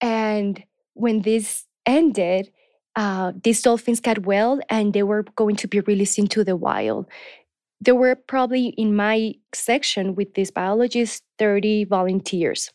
And 0.00 0.62
when 0.94 1.22
this 1.22 1.64
ended 1.86 2.50
uh, 2.96 3.32
these 3.44 3.62
dolphins 3.62 4.00
got 4.00 4.26
well 4.26 4.60
and 4.68 4.92
they 4.92 5.04
were 5.04 5.22
going 5.36 5.54
to 5.56 5.68
be 5.68 5.80
released 5.80 6.18
into 6.18 6.42
the 6.44 6.56
wild 6.56 7.06
there 7.80 7.94
were 7.94 8.16
probably 8.16 8.68
in 8.76 8.94
my 8.96 9.34
section 9.54 10.14
with 10.14 10.34
these 10.34 10.50
biologists 10.50 11.22
30 11.38 11.84
volunteers. 11.84 12.70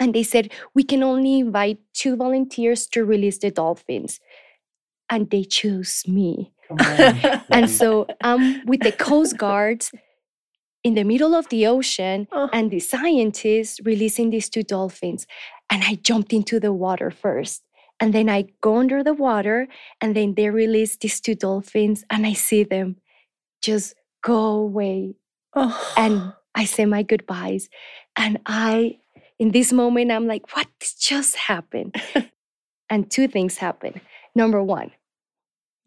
And 0.00 0.14
they 0.14 0.22
said 0.22 0.52
we 0.74 0.82
can 0.84 1.02
only 1.02 1.40
invite 1.40 1.78
two 1.94 2.16
volunteers 2.16 2.86
to 2.88 3.04
release 3.04 3.38
the 3.38 3.50
dolphins. 3.50 4.20
And 5.10 5.30
they 5.30 5.44
chose 5.44 6.04
me. 6.06 6.52
And 7.50 7.70
so 7.70 8.06
i'm 8.22 8.64
with 8.66 8.80
the 8.82 8.92
coast 8.92 9.38
guards 9.38 9.90
in 10.84 10.94
the 10.94 11.04
middle 11.04 11.34
of 11.34 11.48
the 11.48 11.66
ocean 11.66 12.28
Oh. 12.32 12.48
and 12.52 12.70
the 12.70 12.80
scientists 12.80 13.80
releasing 13.84 14.30
these 14.30 14.48
two 14.48 14.62
dolphins. 14.62 15.26
And 15.70 15.82
i 15.84 15.94
jumped 15.96 16.32
into 16.32 16.60
the 16.60 16.72
water 16.72 17.10
first. 17.10 17.62
And 18.00 18.12
then 18.14 18.28
i 18.28 18.46
go 18.60 18.76
under 18.78 19.02
the 19.02 19.14
water 19.14 19.68
and 20.00 20.14
then 20.16 20.34
they 20.34 20.50
release 20.50 20.96
these 20.96 21.20
two 21.20 21.34
dolphins 21.34 22.04
and 22.10 22.26
i 22.26 22.32
see 22.34 22.62
them 22.64 22.96
just 23.62 23.94
go 24.22 24.36
away 24.52 25.14
Oh. 25.54 25.94
and 25.96 26.32
I 26.54 26.64
say 26.66 26.84
my 26.84 27.02
goodbyes. 27.02 27.68
And 28.16 28.38
I, 28.46 28.98
in 29.38 29.52
this 29.52 29.72
moment, 29.72 30.10
I'm 30.12 30.26
like, 30.26 30.54
what 30.56 30.66
just 31.00 31.36
happened? 31.36 31.94
and 32.90 33.10
two 33.10 33.28
things 33.28 33.58
happen. 33.58 34.00
Number 34.34 34.62
one, 34.62 34.90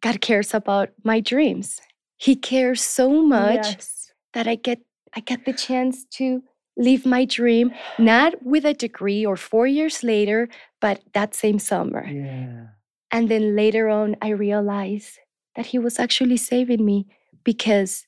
God 0.01 0.21
cares 0.21 0.53
about 0.53 0.89
my 1.03 1.19
dreams. 1.19 1.79
He 2.17 2.35
cares 2.35 2.81
so 2.81 3.09
much 3.23 3.65
Yes. 3.65 4.11
that 4.33 4.47
I 4.47 4.55
get 4.55 4.79
I 5.13 5.19
get 5.19 5.45
the 5.45 5.53
chance 5.53 6.05
to 6.17 6.41
live 6.77 7.05
my 7.05 7.25
dream, 7.25 7.71
not 7.99 8.41
with 8.43 8.63
a 8.65 8.73
degree 8.73 9.25
or 9.25 9.35
four 9.35 9.67
years 9.67 10.03
later, 10.03 10.47
but 10.79 11.01
that 11.13 11.35
same 11.35 11.59
summer. 11.59 12.07
yeah. 12.07 12.67
And 13.11 13.27
then 13.27 13.55
later 13.57 13.89
on, 13.89 14.15
I 14.21 14.29
realized 14.29 15.19
that 15.55 15.65
he 15.67 15.77
was 15.79 15.99
actually 15.99 16.37
saving 16.37 16.85
me 16.85 17.07
because 17.43 18.05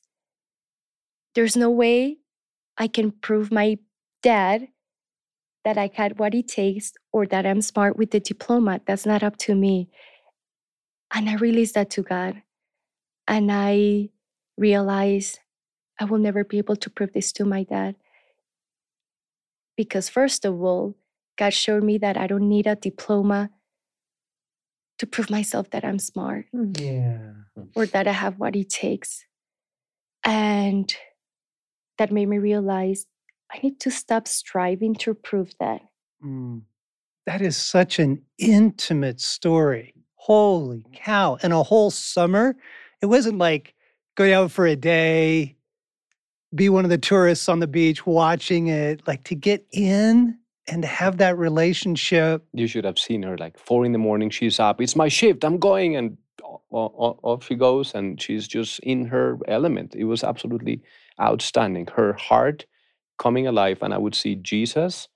there's 1.36 1.58
no 1.58 1.70
way 1.70 2.18
I 2.78 2.88
can 2.88 3.12
prove 3.12 3.52
my 3.52 3.78
dad 4.22 4.68
that 5.64 5.78
I 5.78 5.90
had 5.94 6.20
what 6.20 6.36
it 6.36 6.48
takes 6.48 6.94
or 7.12 7.26
that 7.28 7.46
I'm 7.46 7.62
smart 7.62 7.98
with 7.98 8.12
the 8.12 8.20
diploma. 8.20 8.82
That's 8.86 9.06
not 9.06 9.24
up 9.24 9.38
to 9.38 9.56
me. 9.56 9.90
And 11.14 11.30
I 11.30 11.36
released 11.36 11.76
that 11.76 11.90
to 11.92 12.04
God. 12.04 12.42
And 13.28 13.52
I 13.52 14.10
realized 14.58 15.40
I 16.00 16.06
will 16.06 16.18
never 16.18 16.44
be 16.44 16.58
able 16.58 16.76
to 16.76 16.90
prove 16.90 17.14
this 17.14 17.32
to 17.34 17.46
my 17.46 17.64
dad. 17.64 17.96
Because, 19.78 20.10
first 20.10 20.46
of 20.46 20.62
all, 20.62 20.96
God 21.38 21.54
showed 21.54 21.84
me 21.84 21.98
that 22.00 22.18
I 22.18 22.28
don't 22.28 22.50
need 22.50 22.68
a 22.68 22.76
diploma 22.76 23.50
to 25.00 25.08
prove 25.08 25.30
myself 25.30 25.70
that 25.72 25.84
I'm 25.84 26.00
smart 26.00 26.46
mm. 26.54 26.80
Yeah. 26.80 27.66
or 27.76 27.86
that 27.88 28.08
I 28.08 28.12
have 28.12 28.38
what 28.38 28.56
it 28.56 28.70
takes. 28.70 29.26
And 30.24 30.94
that 31.98 32.12
made 32.12 32.28
me 32.28 32.38
realize 32.38 33.06
I 33.52 33.60
need 33.62 33.80
to 33.82 33.92
stop 33.92 34.28
striving 34.28 34.96
to 34.96 35.14
prove 35.14 35.54
that. 35.60 35.82
Mm. 36.24 36.62
That 37.26 37.42
is 37.42 37.56
such 37.56 38.00
an 38.00 38.22
intimate 38.38 39.22
story. 39.22 39.94
Holy 40.16 40.86
cow. 40.94 41.38
And 41.42 41.54
a 41.54 41.64
whole 41.64 41.92
summer. 41.92 42.56
It 43.02 43.06
wasn't 43.08 43.38
like 43.38 43.76
go 44.16 44.34
out 44.34 44.52
for 44.52 44.66
a 44.66 44.76
day, 44.76 45.56
be 46.54 46.70
one 46.70 46.84
of 46.84 46.90
the 46.90 46.98
tourists 46.98 47.50
on 47.50 47.60
the 47.60 47.68
beach 47.68 48.06
watching 48.06 48.68
it, 48.68 49.08
like 49.08 49.24
to 49.26 49.36
get 49.36 49.66
in 49.72 50.38
and 50.68 50.82
to 50.84 50.88
have 50.88 51.18
that 51.18 51.38
relationship. 51.38 52.46
You 52.54 52.68
should 52.68 52.86
have 52.86 53.00
seen 53.00 53.24
her 53.24 53.38
like 53.38 53.58
four 53.58 53.86
in 53.86 53.92
the 53.92 53.98
morning. 53.98 54.30
She's 54.30 54.60
up. 54.60 54.80
It's 54.80 54.96
my 54.96 55.08
shift. 55.08 55.44
I'm 55.44 55.58
going, 55.58 55.96
and 55.96 56.18
off 56.74 57.46
she 57.46 57.56
goes, 57.56 57.94
and 57.96 58.22
she's 58.22 58.48
just 58.48 58.80
in 58.80 59.06
her 59.06 59.38
element. 59.48 59.96
It 59.96 60.06
was 60.06 60.24
absolutely 60.24 60.82
outstanding. 61.22 61.88
Her 61.96 62.14
heart 62.14 62.66
coming 63.20 63.48
alive, 63.48 63.80
and 63.82 63.94
I 63.94 63.98
would 63.98 64.16
see 64.16 64.36
Jesus 64.36 65.08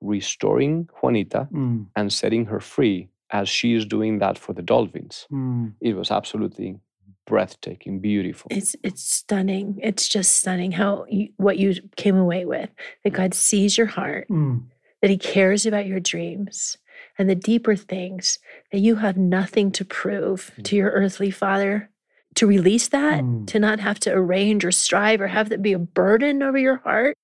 restoring 0.00 0.88
Juanita 1.02 1.48
Mm, 1.52 1.86
and 1.96 2.12
setting 2.12 2.46
her 2.46 2.60
free 2.60 3.08
as 3.30 3.48
she 3.48 3.72
is 3.74 3.84
doing 3.86 4.18
that 4.20 4.38
for 4.38 4.52
the 4.52 4.62
dolphins. 4.62 5.26
mm. 5.32 5.72
It 5.80 5.96
was 5.96 6.10
absolutely 6.10 6.78
breathtaking, 7.26 8.00
beautiful. 8.00 8.48
It's 8.52 8.76
it's 8.84 9.02
stunning. 9.02 9.80
It's 9.82 10.06
just 10.08 10.36
stunning 10.36 10.72
how 10.72 11.06
you, 11.08 11.30
what 11.38 11.58
you 11.58 11.74
came 11.96 12.16
away 12.16 12.44
with. 12.44 12.70
That 13.02 13.14
God 13.14 13.34
sees 13.34 13.76
your 13.76 13.88
heart, 13.88 14.28
Mm. 14.28 14.64
that 15.02 15.10
He 15.10 15.18
cares 15.18 15.66
about 15.66 15.86
your 15.86 15.98
dreams, 16.00 16.78
and 17.18 17.28
the 17.28 17.34
deeper 17.34 17.76
things 17.76 18.38
that 18.72 18.78
you 18.80 18.96
have 18.96 19.16
nothing 19.16 19.70
to 19.72 19.84
prove 19.84 20.52
to 20.64 20.76
your 20.76 20.90
earthly 20.90 21.30
Father. 21.30 21.90
To 22.36 22.46
release 22.46 22.88
that, 22.88 23.22
Mm. 23.24 23.46
to 23.46 23.58
not 23.58 23.80
have 23.80 23.98
to 24.00 24.12
arrange 24.12 24.62
or 24.64 24.70
strive 24.70 25.22
or 25.22 25.28
have 25.28 25.48
that 25.48 25.62
be 25.62 25.72
a 25.72 25.78
burden 25.78 26.42
over 26.42 26.58
your 26.58 26.76
heart. 26.76 27.14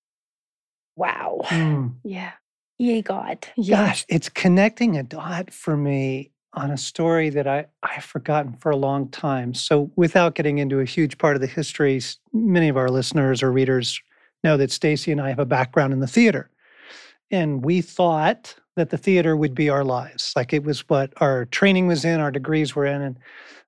Wow. 0.97 1.41
Mm. 1.45 1.95
Yeah. 2.05 2.33
Yay, 2.79 3.03
God. 3.03 3.47
Yeah. 3.57 3.87
Gosh, 3.89 4.05
it's 4.09 4.29
connecting 4.29 4.97
a 4.97 5.03
dot 5.03 5.53
for 5.53 5.77
me 5.77 6.31
on 6.55 6.71
a 6.71 6.77
story 6.77 7.29
that 7.31 7.47
I, 7.47 7.67
I've 7.83 8.05
forgotten 8.05 8.55
for 8.55 8.71
a 8.71 8.77
long 8.77 9.09
time. 9.09 9.55
So, 9.55 9.91
without 9.97 10.35
getting 10.35 10.59
into 10.59 10.81
a 10.81 10.85
huge 10.85 11.17
part 11.19 11.37
of 11.37 11.41
the 11.41 11.47
history, 11.47 12.01
many 12.33 12.69
of 12.69 12.77
our 12.77 12.89
listeners 12.91 13.43
or 13.43 13.53
readers 13.53 14.01
know 14.43 14.57
that 14.57 14.71
Stasi 14.71 15.13
and 15.13 15.21
I 15.21 15.29
have 15.29 15.39
a 15.39 15.47
background 15.47 15.93
in 15.93 16.01
the 16.01 16.07
theater. 16.09 16.51
And 17.31 17.65
we 17.65 17.81
thought 17.83 18.57
that 18.77 18.91
the 18.91 18.97
theater 18.99 19.37
would 19.37 19.55
be 19.55 19.69
our 19.69 19.85
lives. 19.85 20.33
Like 20.35 20.53
it 20.53 20.65
was 20.65 20.89
what 20.89 21.13
our 21.19 21.45
training 21.47 21.87
was 21.87 22.05
in, 22.05 22.21
our 22.21 22.31
degrees 22.31 22.75
were 22.75 22.87
in. 22.87 23.03
And 23.03 23.19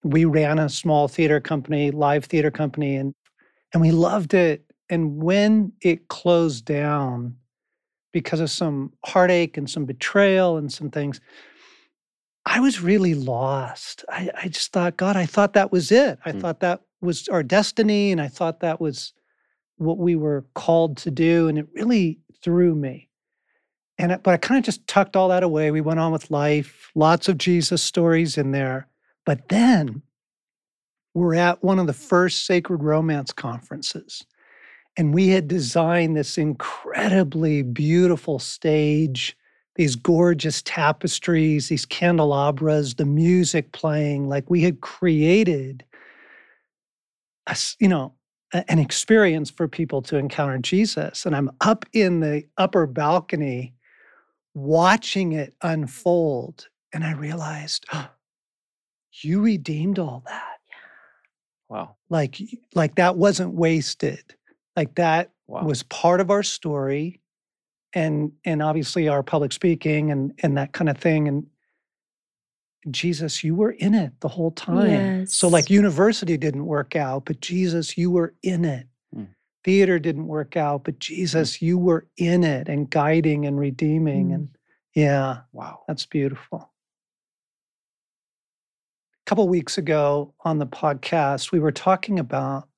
we 0.03 0.25
ran 0.25 0.59
a 0.59 0.69
small 0.69 1.09
theater 1.09 1.41
company, 1.41 1.91
live 1.91 2.25
theater 2.25 2.51
company, 2.51 2.97
and 2.97 3.15
and 3.73 3.81
we 3.81 3.91
loved 3.91 4.35
it. 4.35 4.65
And 4.89 5.23
when 5.23 5.73
it 5.81 6.09
closed 6.09 6.65
down, 6.65 7.37
because 8.13 8.39
of 8.39 8.51
some 8.51 8.93
heartache 9.05 9.57
and 9.57 9.69
some 9.69 9.85
betrayal 9.85 10.57
and 10.57 10.73
some 10.73 10.91
things, 10.91 11.21
I 12.47 12.61
was 12.61 12.81
really 12.81 13.15
lost. 13.15 14.05
I, 14.09 14.31
I 14.43 14.49
just 14.49 14.73
thought, 14.73 14.97
God, 14.97 15.17
I 15.17 15.27
thought 15.27 15.55
that 15.55 15.73
was 15.73 15.91
it. 15.91 16.19
I 16.25 16.33
Mm. 16.33 16.41
thought 16.41 16.61
that 16.61 16.83
was 17.01 17.27
our 17.29 17.43
destiny. 17.43 18.13
And 18.13 18.21
I 18.21 18.29
thought 18.29 18.61
that 18.61 18.81
was 18.81 19.13
what 19.77 19.99
we 19.99 20.15
were 20.15 20.45
called 20.55 20.97
to 20.99 21.11
do, 21.11 21.49
and 21.49 21.59
it 21.59 21.67
really 21.75 22.21
threw 22.43 22.75
me. 22.75 23.09
And 23.99 24.21
but 24.23 24.35
I 24.35 24.37
kind 24.37 24.59
of 24.59 24.65
just 24.65 24.87
tucked 24.87 25.17
all 25.17 25.29
that 25.29 25.43
away. 25.43 25.71
We 25.71 25.81
went 25.81 26.01
on 26.01 26.13
with 26.13 26.31
life, 26.31 26.91
lots 26.95 27.29
of 27.29 27.39
Jesus 27.39 27.83
stories 27.83 28.37
in 28.37 28.51
there. 28.51 28.89
But 29.25 29.49
then 29.49 30.03
we're 31.15 31.35
at 31.35 31.63
one 31.63 31.79
of 31.79 31.87
the 31.87 31.93
first 31.93 32.45
sacred 32.45 32.83
romance 32.83 33.33
conferences. 33.33 34.25
And 34.97 35.15
we 35.15 35.29
had 35.29 35.49
designed 35.49 36.17
this 36.17 36.39
incredibly 36.39 37.63
beautiful 37.63 38.39
stage, 38.39 39.37
these 39.77 39.97
gorgeous 39.97 40.63
tapestries, 40.63 41.69
these 41.69 41.85
candelabras, 41.85 42.95
the 42.95 43.05
music 43.05 43.73
playing. 43.73 44.29
Like 44.29 44.51
we 44.51 44.63
had 44.63 44.81
created, 44.81 45.85
a, 47.47 47.57
you 47.81 47.89
know, 47.89 48.15
a- 48.53 48.69
an 48.71 48.79
experience 48.79 49.51
for 49.51 49.67
people 49.67 50.03
to 50.03 50.17
encounter 50.17 50.59
Jesus. 50.59 51.27
And 51.27 51.35
I'm 51.35 51.51
up 51.61 51.87
in 51.93 52.21
the 52.21 52.45
upper 52.57 52.87
balcony 52.87 53.75
watching 54.55 55.33
it 55.33 55.55
unfold. 55.63 56.69
And 56.93 57.05
I 57.05 57.13
realized, 57.13 57.85
"Oh, 57.93 58.09
you 59.23 59.41
redeemed 59.43 59.99
all 59.99 60.23
that 60.27 60.59
Wow. 61.69 61.97
like 62.11 62.37
like 62.75 62.97
that 62.97 63.17
wasn't 63.17 63.55
wasted 63.55 64.35
like 64.77 64.95
that 64.97 65.31
Wow. 65.47 65.65
was 65.65 65.83
part 65.85 66.21
of 66.21 66.31
our 66.31 66.43
story 66.43 67.21
and 67.95 68.33
and 68.45 68.63
obviously 68.63 69.09
our 69.09 69.23
public 69.23 69.53
speaking 69.53 70.11
and 70.11 70.33
and 70.43 70.57
that 70.57 70.73
kind 70.73 70.89
of 70.89 70.99
thing 70.99 71.29
and 71.29 71.47
jesus 72.91 73.45
you 73.45 73.55
were 73.55 73.73
in 73.73 73.95
it 73.95 74.13
the 74.21 74.29
whole 74.29 74.51
time 74.51 75.27
so 75.27 75.49
like 75.49 75.71
university 75.71 76.37
didn't 76.37 76.67
work 76.67 76.97
out 76.97 77.25
but 77.25 77.41
jesus 77.41 77.97
you 77.97 78.11
were 78.11 78.35
in 78.43 78.65
it. 78.65 78.87
Theater 79.65 79.99
didn't 79.99 80.27
work 80.29 80.57
out 80.57 80.85
but 80.85 80.99
jesus 80.99 81.61
you 81.63 81.79
were 81.79 82.07
in 82.19 82.45
it 82.45 82.69
and 82.69 82.91
guiding 82.91 83.47
and 83.47 83.59
redeeming 83.59 84.29
Mm. 84.29 84.35
and 84.35 84.49
yeah 84.95 85.39
wow. 85.53 85.81
that's 85.89 86.07
beautiful. 86.07 86.71
A 89.27 89.31
couple 89.31 89.49
weeks 89.49 89.79
ago 89.79 90.35
on 90.45 90.59
the 90.59 90.67
podcast, 90.67 91.51
we 91.51 91.59
were 91.59 91.73
talking 91.73 92.19
about 92.19 92.69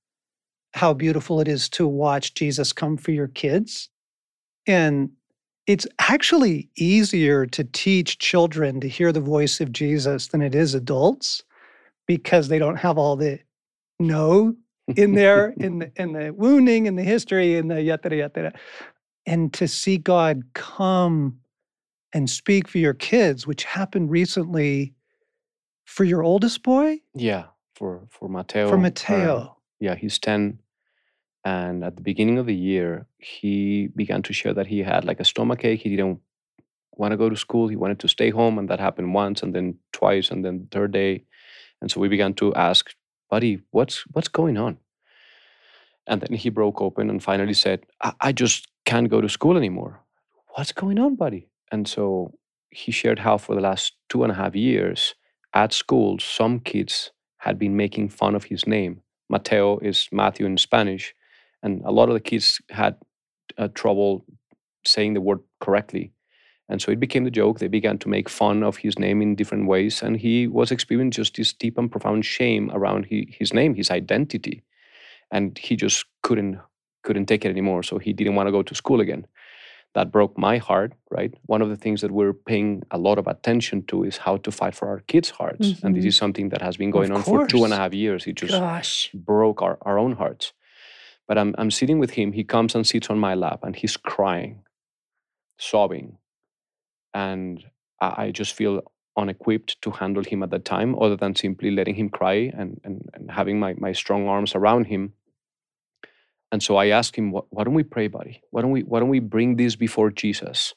how 0.75 0.95
beautiful 0.95 1.41
it 1.41 1.49
is 1.49 1.69
to 1.71 1.87
watch 1.89 2.35
Jesus 2.35 2.73
come 2.73 2.97
for 2.97 3.11
your 3.11 3.27
kids. 3.29 3.89
And 4.67 5.11
it's 5.67 5.87
actually 5.99 6.71
easier 6.77 7.47
to 7.47 7.65
teach 7.65 8.19
children 8.19 8.81
to 8.81 8.89
hear 8.89 9.11
the 9.11 9.21
voice 9.21 9.61
of 9.61 9.73
Jesus 9.73 10.29
than 10.29 10.41
it 10.41 10.55
is 10.55 10.73
adults 10.75 11.43
because 12.07 12.47
they 12.49 12.59
don't 12.61 12.77
have 12.77 12.97
all 12.97 13.17
the 13.17 13.41
no 13.99 14.55
in 14.95 15.15
there 15.15 15.55
in 15.57 15.81
the 15.81 15.93
in 15.97 16.13
the 16.13 16.33
wounding 16.33 16.87
and 16.87 16.99
the 16.99 17.03
history 17.03 17.57
and 17.57 17.71
the 17.71 17.83
yada 17.83 18.15
yada 18.15 18.33
yada. 18.37 18.53
And 19.27 19.53
to 19.55 19.67
see 19.67 19.99
God 19.99 20.43
come 20.55 21.41
and 22.13 22.31
speak 22.31 22.69
for 22.69 22.79
your 22.79 22.95
kids, 22.95 23.47
which 23.47 23.65
happened 23.65 24.11
recently 24.11 24.95
for 25.85 26.05
your 26.05 26.23
oldest 26.23 26.63
boy, 26.63 27.01
yeah. 27.15 27.47
For 27.75 28.07
for 28.09 28.29
Mateo. 28.29 28.69
for 28.69 28.77
uh, 28.77 28.81
Mateo. 28.81 29.57
yeah, 29.81 29.95
he's 29.95 30.19
10. 30.19 30.61
And 31.45 31.85
at 31.85 31.95
the 31.95 32.03
beginning 32.03 32.39
of 32.39 32.47
the 32.47 32.55
year, 32.55 33.07
he 33.19 33.89
began 33.95 34.23
to 34.23 34.33
share 34.33 34.53
that 34.55 34.67
he 34.67 34.81
had 34.81 35.05
like 35.05 35.21
a 35.21 35.25
stomach 35.25 35.65
ache. 35.65 35.81
He 35.81 35.91
didn't 35.91 36.19
want 36.97 37.13
to 37.13 37.17
go 37.17 37.29
to 37.29 37.37
school. 37.37 37.69
He 37.69 37.77
wanted 37.77 38.01
to 38.01 38.09
stay 38.09 38.31
home. 38.31 38.59
And 38.59 38.69
that 38.69 38.81
happened 38.81 39.15
once 39.15 39.43
and 39.43 39.55
then 39.55 39.79
twice 39.93 40.31
and 40.31 40.45
then 40.45 40.59
the 40.59 40.67
third 40.73 40.91
day. 40.91 41.25
And 41.81 41.89
so 41.89 42.01
we 42.01 42.09
began 42.09 42.35
to 42.35 42.53
ask, 42.55 42.91
buddy, 43.31 43.63
what's 43.71 44.05
what's 44.13 44.29
going 44.29 44.57
on? 44.57 44.79
And 46.07 46.21
then 46.21 46.37
he 46.37 46.51
broke 46.51 46.81
open 46.81 47.11
and 47.11 47.23
finally 47.23 47.55
said, 47.55 47.85
I, 48.03 48.13
I 48.21 48.33
just 48.33 48.69
can't 48.85 49.11
go 49.11 49.21
to 49.21 49.29
school 49.29 49.57
anymore. 49.57 50.01
What's 50.55 50.73
going 50.73 50.99
on, 50.99 51.17
buddy? 51.17 51.49
And 51.73 51.89
so 51.89 52.33
he 52.71 52.93
shared 52.93 53.21
how 53.21 53.39
for 53.39 53.55
the 53.55 53.61
last 53.61 53.95
two 54.09 54.23
and 54.23 54.33
a 54.33 54.37
half 54.37 54.55
years 54.55 55.15
at 55.55 55.73
school, 55.73 56.19
some 56.19 56.61
kids 56.61 57.13
had 57.39 57.59
been 57.59 57.77
making 57.77 58.11
fun 58.11 58.35
of 58.35 58.45
his 58.45 58.67
name. 58.67 59.03
Mateo 59.29 59.79
is 59.81 60.09
Matthew 60.13 60.47
in 60.47 60.59
Spanish, 60.59 61.15
and 61.63 61.83
a 61.85 61.91
lot 61.91 62.09
of 62.09 62.15
the 62.15 62.21
kids 62.21 62.61
had 62.71 62.97
uh, 63.59 63.69
trouble 63.75 64.25
saying 64.85 65.15
the 65.15 65.21
word 65.21 65.41
correctly. 65.61 66.13
And 66.69 66.83
so 66.83 66.91
it 66.91 66.99
became 66.99 67.25
the 67.25 67.31
joke. 67.31 67.59
They 67.61 67.69
began 67.69 67.99
to 67.99 68.09
make 68.09 68.29
fun 68.29 68.63
of 68.65 68.79
his 68.79 68.99
name 68.99 69.23
in 69.23 69.37
different 69.37 69.67
ways, 69.69 70.03
and 70.03 70.17
he 70.17 70.47
was 70.49 70.71
experiencing 70.73 71.23
just 71.23 71.37
this 71.37 71.53
deep 71.53 71.79
and 71.79 71.91
profound 71.91 72.25
shame 72.25 72.71
around 72.75 73.07
he, 73.07 73.35
his 73.39 73.55
name, 73.55 73.75
his 73.77 73.91
identity, 73.91 74.63
and 75.31 75.57
he 75.59 75.77
just 75.77 76.05
couldn't 76.23 76.59
couldn't 77.05 77.27
take 77.27 77.45
it 77.45 77.51
anymore. 77.51 77.85
So 77.85 77.99
he 77.99 78.13
didn't 78.13 78.35
want 78.35 78.49
to 78.49 78.53
go 78.53 78.63
to 78.65 78.75
school 78.75 79.01
again. 79.01 79.27
That 79.95 80.11
broke 80.11 80.37
my 80.37 80.59
heart. 80.59 80.93
Right. 81.09 81.33
One 81.47 81.63
of 81.63 81.69
the 81.69 81.77
things 81.77 82.01
that 82.01 82.11
we're 82.11 82.33
paying 82.35 82.83
a 82.91 82.99
lot 82.99 83.17
of 83.19 83.29
attention 83.29 83.85
to 83.85 84.03
is 84.03 84.17
how 84.19 84.39
to 84.39 84.51
fight 84.51 84.75
for 84.75 84.89
our 84.89 85.01
kids' 85.07 85.31
hearts, 85.31 85.81
and 85.85 85.95
this 85.95 86.05
Mhm. 86.05 86.09
is 86.09 86.17
something 86.17 86.49
that 86.51 86.63
has 86.63 86.77
been 86.77 86.91
going 86.91 87.13
Of 87.13 87.17
on 87.19 87.23
for 87.23 87.47
two 87.47 87.63
and 87.65 87.73
a 87.73 87.77
half 87.77 87.95
years. 87.95 88.27
It 88.27 88.35
just 88.35 88.53
Gosh. 88.53 89.11
broke 89.15 89.63
our, 89.63 89.79
our 89.83 89.99
own 90.01 90.13
hearts. 90.17 90.53
But 91.29 91.39
I'm, 91.39 91.55
I'm 91.59 91.71
sitting 91.71 91.99
with 92.01 92.11
him. 92.19 92.33
He 92.33 92.45
comes 92.45 92.75
and 92.75 92.85
sits 92.87 93.09
on 93.09 93.19
my 93.19 93.35
lap 93.35 93.61
and 93.63 93.75
he's 93.77 93.97
crying, 93.97 94.65
sobbing. 95.59 96.19
And 97.17 97.65
I, 97.99 98.31
just 98.31 98.53
feel 98.53 98.83
unequipped 99.17 99.81
to 99.81 99.91
handle 99.91 100.23
him 100.23 100.43
at 100.43 100.51
that 100.51 100.67
time, 100.67 100.95
other 101.01 101.17
than 101.17 101.35
simply 101.35 101.71
letting 101.71 101.95
him 101.95 102.11
cry 102.11 102.53
and, 102.55 102.79
and, 102.85 103.09
and 103.15 103.31
having 103.31 103.59
my, 103.59 103.73
my 103.79 103.93
strong 103.93 104.29
arms 104.29 104.55
around 104.55 104.85
him. 104.85 105.15
And 106.53 106.63
so 106.63 106.77
I 106.77 106.89
asked 106.89 107.17
him, 107.17 107.33
why, 107.33 107.41
why 107.49 107.65
don't 107.65 107.73
we 107.73 107.85
pray, 107.85 108.09
buddy? 108.09 108.43
Why 108.51 108.61
don't 108.61 108.71
we 108.71 108.83
why 108.83 109.01
don't 109.01 109.09
we 109.09 109.21
bring 109.21 109.57
this 109.57 109.77
before 109.77 110.11
Jesus? 110.11 110.75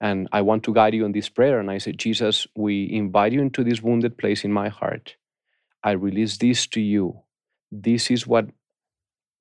And 0.00 0.26
I 0.32 0.40
want 0.40 0.62
to 0.64 0.72
guide 0.72 0.94
you 0.94 1.04
in 1.04 1.12
this 1.12 1.28
prayer. 1.28 1.60
And 1.60 1.70
I 1.70 1.78
said, 1.78 1.98
Jesus, 1.98 2.46
we 2.56 2.90
invite 2.90 3.34
you 3.34 3.42
into 3.42 3.62
this 3.62 3.82
wounded 3.82 4.16
place 4.16 4.44
in 4.44 4.52
my 4.52 4.68
heart. 4.68 5.16
I 5.84 5.90
release 5.90 6.38
this 6.38 6.66
to 6.68 6.80
you. 6.80 7.20
This 7.70 8.10
is 8.10 8.26
what 8.26 8.46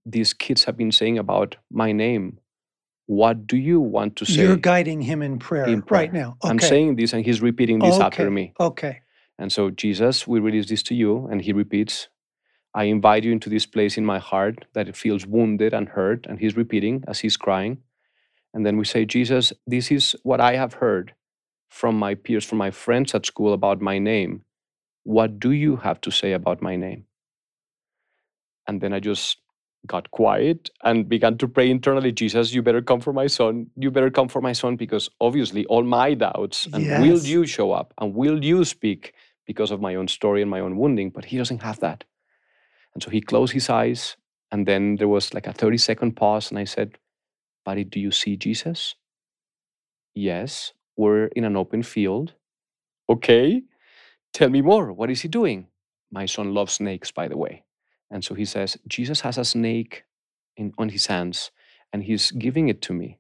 these 0.06 0.34
kids 0.34 0.66
have 0.66 0.76
been 0.76 0.92
saying 0.92 1.18
about 1.18 1.56
my 1.72 1.94
name. 1.94 2.40
What 3.08 3.48
do 3.48 3.56
you 3.56 3.80
want 3.80 4.18
to 4.18 4.26
say? 4.26 4.42
You're 4.42 4.58
guiding 4.58 5.02
him 5.02 5.22
in 5.22 5.40
prayer, 5.40 5.66
in 5.66 5.80
right 5.80 5.88
prayer. 5.88 6.12
now. 6.12 6.38
I'm 6.44 6.60
saying 6.60 6.98
this, 6.98 7.14
and 7.14 7.26
he's 7.26 7.42
repeating 7.42 7.80
this 7.80 8.00
after 8.00 8.30
me. 8.30 8.54
Okay. 8.60 9.02
And 9.40 9.52
so, 9.52 9.70
Jesus, 9.70 10.28
we 10.28 10.40
release 10.40 10.68
this 10.68 10.84
to 10.84 10.96
you. 10.96 11.28
And 11.28 11.42
he 11.42 11.54
repeats, 11.54 12.10
I 12.74 12.86
invite 12.86 13.24
you 13.24 13.32
into 13.32 13.50
this 13.50 13.66
place 13.66 13.98
in 13.98 14.06
my 14.06 14.20
heart 14.20 14.66
that 14.74 14.90
it 14.90 14.98
feels 14.98 15.26
wounded 15.26 15.74
and 15.74 15.88
hurt. 15.88 16.26
And 16.28 16.40
he's 16.40 16.58
repeating 16.58 17.04
as 17.08 17.20
he's 17.20 17.38
crying. 17.38 17.78
And 18.54 18.66
then 18.66 18.78
we 18.78 18.84
say, 18.84 19.06
Jesus, 19.06 19.54
this 19.66 19.90
is 19.90 20.16
what 20.24 20.42
I 20.42 20.56
have 20.56 20.74
heard 20.74 21.14
from 21.70 21.98
my 21.98 22.16
peers, 22.16 22.44
from 22.44 22.58
my 22.58 22.72
friends 22.72 23.16
at 23.16 23.26
school 23.26 23.54
about 23.54 23.80
my 23.82 24.00
name. 24.00 24.44
What 25.04 25.40
do 25.40 25.52
you 25.52 25.78
have 25.78 26.02
to 26.02 26.12
say 26.12 26.34
about 26.34 26.62
my 26.62 26.76
name? 26.76 27.06
And 28.68 28.82
then 28.82 28.92
I 28.92 29.00
just 29.00 29.38
got 29.88 30.12
quiet 30.12 30.70
and 30.84 31.10
began 31.10 31.38
to 31.40 31.48
pray 31.48 31.70
internally 31.70 32.12
Jesus, 32.12 32.54
you 32.54 32.62
better 32.62 32.82
come 32.82 33.02
for 33.02 33.14
my 33.14 33.28
son. 33.28 33.68
You 33.78 33.92
better 33.92 34.12
come 34.12 34.28
for 34.30 34.42
my 34.42 34.54
son 34.54 34.76
because 34.76 35.10
obviously 35.22 35.66
all 35.68 35.84
my 35.84 36.14
doubts 36.16 36.68
and 36.74 36.98
will 36.98 37.26
you 37.26 37.46
show 37.48 37.72
up 37.72 37.94
and 38.00 38.14
will 38.16 38.44
you 38.44 38.66
speak 38.66 39.14
because 39.46 39.72
of 39.72 39.82
my 39.82 39.96
own 39.96 40.08
story 40.08 40.42
and 40.42 40.52
my 40.52 40.60
own 40.60 40.78
wounding, 40.78 41.10
but 41.12 41.26
he 41.26 41.38
doesn't 41.38 41.64
have 41.64 41.80
that. 41.80 42.04
And 42.94 43.04
so 43.04 43.10
he 43.10 43.22
closed 43.22 43.54
his 43.54 43.70
eyes 43.70 44.18
and 44.52 44.68
then 44.68 44.98
there 44.98 45.08
was 45.08 45.34
like 45.34 45.48
a 45.48 45.54
30 45.54 45.78
second 45.78 46.16
pause 46.16 46.52
and 46.52 46.60
I 46.60 46.66
said, 46.66 46.98
Buddy, 47.66 47.84
do 47.84 48.00
you 48.00 48.12
see 48.12 48.38
Jesus? 48.38 48.96
Yes, 50.16 50.74
we're 50.98 51.26
in 51.28 51.46
an 51.46 51.58
open 51.58 51.84
field. 51.84 52.34
Okay, 53.10 53.64
tell 54.34 54.50
me 54.50 54.62
more. 54.62 54.94
What 54.94 55.12
is 55.12 55.22
he 55.22 55.28
doing? 55.28 55.68
My 56.12 56.26
son 56.26 56.54
loves 56.54 56.74
snakes, 56.74 57.12
by 57.12 57.28
the 57.28 57.38
way. 57.38 57.64
And 58.12 58.24
so 58.24 58.36
he 58.36 58.46
says, 58.46 58.78
Jesus 58.88 59.22
has 59.22 59.38
a 59.38 59.46
snake 59.46 60.06
in, 60.58 60.74
on 60.78 60.90
his 60.90 61.08
hands 61.08 61.52
and 61.94 62.04
he's 62.04 62.32
giving 62.32 62.70
it 62.70 62.82
to 62.84 62.94
me. 62.94 63.20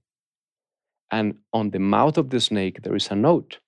And 1.11 1.37
on 1.53 1.71
the 1.71 1.79
mouth 1.79 2.17
of 2.17 2.29
the 2.31 2.41
snake, 2.41 2.83
there 2.83 2.95
is 2.95 3.09
a 3.11 3.15
note. 3.15 3.59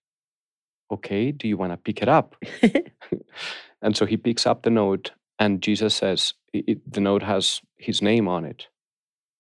Okay, 0.92 1.32
do 1.32 1.48
you 1.48 1.58
want 1.58 1.74
to 1.74 1.78
pick 1.78 2.02
it 2.02 2.10
up? 2.10 2.36
and 3.84 3.96
so 3.98 4.06
he 4.06 4.18
picks 4.18 4.46
up 4.46 4.64
the 4.64 4.70
note, 4.70 5.12
and 5.40 5.62
Jesus 5.62 5.96
says, 5.96 6.34
it- 6.54 6.92
the 6.92 7.02
note 7.02 7.24
has 7.24 7.62
his 7.78 8.02
name 8.02 8.28
on 8.28 8.46
it, 8.46 8.68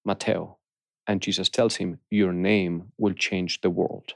Mateo. 0.05 0.57
And 1.07 1.21
Jesus 1.21 1.49
tells 1.49 1.77
him, 1.77 1.99
Your 2.11 2.33
name 2.33 2.91
will 2.97 3.13
change 3.13 3.61
the 3.61 3.71
world. 3.71 4.15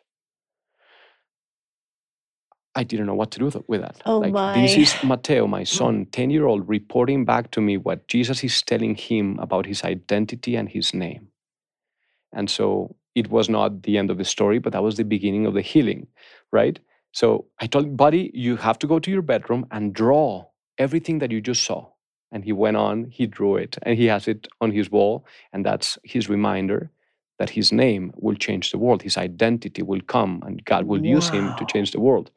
I 2.76 2.84
didn't 2.84 3.06
know 3.06 3.14
what 3.14 3.32
to 3.32 3.40
do 3.40 3.64
with 3.68 3.82
that. 3.82 4.02
Oh 4.06 4.20
like, 4.20 4.56
this 4.56 4.76
is 4.76 5.04
Mateo, 5.04 5.46
my 5.46 5.62
mm. 5.62 5.68
son, 5.68 6.08
10 6.12 6.30
year 6.32 6.46
old, 6.46 6.68
reporting 6.68 7.24
back 7.26 7.52
to 7.52 7.62
me 7.62 7.78
what 7.78 8.08
Jesus 8.08 8.44
is 8.44 8.62
telling 8.62 8.96
him 8.96 9.38
about 9.40 9.66
his 9.66 9.84
identity 9.84 10.56
and 10.56 10.70
his 10.70 10.94
name. 10.94 11.28
And 12.34 12.50
so 12.50 12.96
it 13.14 13.30
was 13.30 13.48
not 13.48 13.84
the 13.84 13.98
end 13.98 14.10
of 14.10 14.18
the 14.18 14.26
story, 14.26 14.58
but 14.58 14.74
that 14.74 14.82
was 14.82 14.98
the 14.98 15.04
beginning 15.04 15.46
of 15.46 15.54
the 15.54 15.62
healing, 15.62 16.08
right? 16.52 16.80
So 17.12 17.46
I 17.60 17.68
told 17.68 17.86
him, 17.86 17.96
buddy, 17.96 18.32
you 18.34 18.56
have 18.58 18.80
to 18.80 18.88
go 18.88 18.98
to 18.98 19.12
your 19.12 19.22
bedroom 19.22 19.68
and 19.70 19.94
draw 19.94 20.48
everything 20.80 21.20
that 21.20 21.32
you 21.32 21.42
just 21.42 21.64
saw. 21.64 21.90
And 22.32 22.44
he 22.44 22.52
went 22.52 22.78
on, 22.78 23.06
he 23.06 23.28
drew 23.28 23.58
it, 23.58 23.78
and 23.84 23.96
he 23.96 24.06
has 24.06 24.28
it 24.28 24.48
on 24.60 24.72
his 24.72 24.90
wall. 24.90 25.24
And 25.52 25.64
that's 25.64 26.00
his 26.04 26.28
reminder 26.28 26.90
that 27.40 27.50
his 27.52 27.72
name 27.72 28.12
will 28.16 28.36
change 28.36 28.72
the 28.72 28.78
world. 28.78 29.02
His 29.02 29.18
identity 29.18 29.82
will 29.82 30.02
come, 30.02 30.42
and 30.46 30.64
God 30.66 30.86
will 30.86 31.04
use 31.06 31.30
him 31.30 31.54
to 31.58 31.66
change 31.66 31.92
the 31.92 32.00
world. 32.00 32.32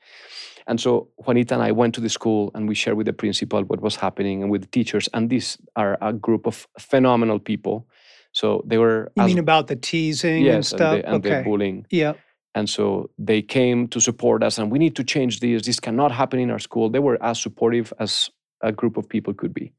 And 0.68 0.80
so 0.80 1.08
Juanita 1.18 1.54
and 1.54 1.62
I 1.62 1.70
went 1.72 1.94
to 1.94 2.00
the 2.00 2.08
school 2.08 2.50
and 2.54 2.68
we 2.68 2.74
shared 2.74 2.96
with 2.96 3.06
the 3.06 3.12
principal 3.12 3.62
what 3.62 3.80
was 3.80 3.94
happening 3.96 4.42
and 4.42 4.50
with 4.50 4.62
the 4.62 4.66
teachers. 4.68 5.08
And 5.14 5.30
these 5.30 5.58
are 5.76 5.96
a 6.00 6.12
group 6.12 6.44
of 6.46 6.66
phenomenal 6.78 7.38
people. 7.38 7.86
So 8.32 8.64
they 8.66 8.76
were 8.78 9.12
You 9.16 9.22
as- 9.22 9.28
mean 9.28 9.38
about 9.38 9.68
the 9.68 9.76
teasing 9.76 10.36
and 10.38 10.44
yes, 10.44 10.68
stuff? 10.68 10.94
and, 10.94 11.02
the, 11.04 11.08
and 11.08 11.22
the 11.22 11.42
bullying. 11.48 11.86
yeah. 11.90 12.14
And 12.56 12.68
so 12.70 13.10
they 13.18 13.42
came 13.42 13.86
to 13.88 14.00
support 14.00 14.42
us, 14.42 14.56
and 14.58 14.72
we 14.72 14.78
need 14.78 14.96
to 14.96 15.04
change 15.04 15.40
this. 15.40 15.66
This 15.66 15.78
cannot 15.78 16.10
happen 16.10 16.40
in 16.40 16.50
our 16.50 16.58
school. 16.58 16.88
They 16.88 17.00
were 17.00 17.18
as 17.22 17.38
supportive 17.38 17.92
as 18.00 18.30
a 18.62 18.72
group 18.72 18.96
of 18.96 19.06
people 19.08 19.34
could 19.34 19.52
be. 19.52 19.72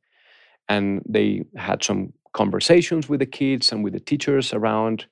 And 0.69 1.01
they 1.09 1.43
had 1.55 1.83
some 1.83 2.13
conversations 2.33 3.09
with 3.09 3.19
the 3.19 3.25
kids 3.25 3.71
and 3.71 3.83
with 3.83 3.93
the 3.93 3.99
teachers 3.99 4.53
around, 4.53 5.05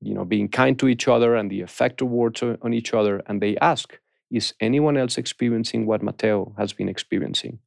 you 0.00 0.14
know, 0.14 0.24
being 0.24 0.48
kind 0.48 0.78
to 0.78 0.88
each 0.88 1.08
other 1.08 1.34
and 1.34 1.50
the 1.50 1.60
effect 1.60 2.00
of 2.02 2.08
words 2.08 2.42
on 2.42 2.72
each 2.72 2.94
other. 2.94 3.22
And 3.26 3.40
they 3.40 3.56
ask, 3.58 3.98
is 4.30 4.54
anyone 4.60 4.96
else 4.96 5.18
experiencing 5.18 5.86
what 5.86 6.02
Mateo 6.02 6.54
has 6.58 6.72
been 6.72 6.88
experiencing? 6.88 7.58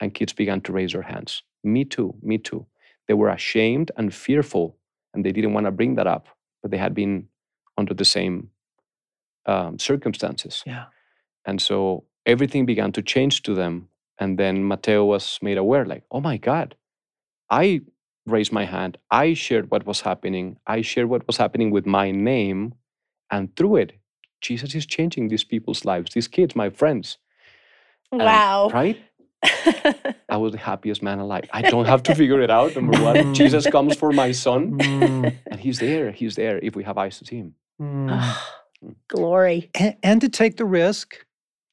And 0.00 0.14
kids 0.14 0.32
began 0.32 0.60
to 0.62 0.72
raise 0.72 0.92
their 0.92 1.02
hands. 1.02 1.42
Me 1.62 1.84
too, 1.84 2.14
me 2.22 2.38
too. 2.38 2.66
They 3.06 3.14
were 3.14 3.28
ashamed 3.30 3.90
and 3.96 4.14
fearful, 4.14 4.76
and 5.12 5.24
they 5.24 5.32
didn't 5.32 5.54
want 5.54 5.66
to 5.66 5.72
bring 5.72 5.96
that 5.96 6.06
up, 6.06 6.26
but 6.62 6.70
they 6.70 6.78
had 6.78 6.94
been 6.94 7.28
under 7.76 7.94
the 7.94 8.04
same 8.04 8.50
um, 9.46 9.78
circumstances. 9.78 10.62
Yeah. 10.66 10.86
And 11.44 11.60
so 11.60 12.04
everything 12.26 12.66
began 12.66 12.92
to 12.92 13.02
change 13.02 13.42
to 13.42 13.54
them. 13.54 13.88
And 14.18 14.38
then 14.38 14.64
Mateo 14.64 15.04
was 15.04 15.38
made 15.42 15.58
aware, 15.58 15.84
like, 15.84 16.04
oh 16.10 16.20
my 16.20 16.36
God, 16.36 16.74
I 17.50 17.82
raised 18.30 18.52
my 18.52 18.64
hand. 18.64 18.98
I 19.10 19.34
shared 19.34 19.70
what 19.70 19.86
was 19.86 20.00
happening. 20.02 20.58
I 20.66 20.82
shared 20.82 21.08
what 21.08 21.26
was 21.26 21.36
happening 21.36 21.70
with 21.70 21.86
my 21.86 22.10
name. 22.10 22.74
And 23.30 23.54
through 23.56 23.76
it, 23.76 23.92
Jesus 24.40 24.74
is 24.74 24.86
changing 24.86 25.28
these 25.28 25.44
people's 25.44 25.84
lives, 25.84 26.12
these 26.14 26.28
kids, 26.28 26.54
my 26.56 26.70
friends. 26.70 27.18
And- 28.12 28.22
Wow. 28.22 28.70
Right? 28.72 28.98
I 30.28 30.36
was 30.36 30.52
the 30.52 30.58
happiest 30.58 31.02
man 31.02 31.20
alive. 31.20 31.44
I 31.52 31.62
don't 31.62 31.84
have 31.86 32.02
to 32.04 32.14
figure 32.14 32.40
it 32.40 32.50
out. 32.50 32.74
Number 32.74 33.00
one, 33.02 33.34
Jesus 33.34 33.66
comes 33.68 33.96
for 33.96 34.12
my 34.12 34.32
son, 34.32 34.72
Mm, 34.78 35.36
and 35.50 35.60
he's 35.60 35.78
there. 35.78 36.10
He's 36.10 36.34
there 36.34 36.58
if 36.62 36.74
we 36.74 36.82
have 36.84 36.98
eyes 36.98 37.18
to 37.20 37.24
see 37.24 37.36
him. 37.36 37.54
mm. 37.80 38.36
Glory. 39.08 39.70
and, 39.74 39.96
and 40.02 40.20
to 40.20 40.28
take 40.28 40.56
the 40.56 40.64
risk 40.64 41.24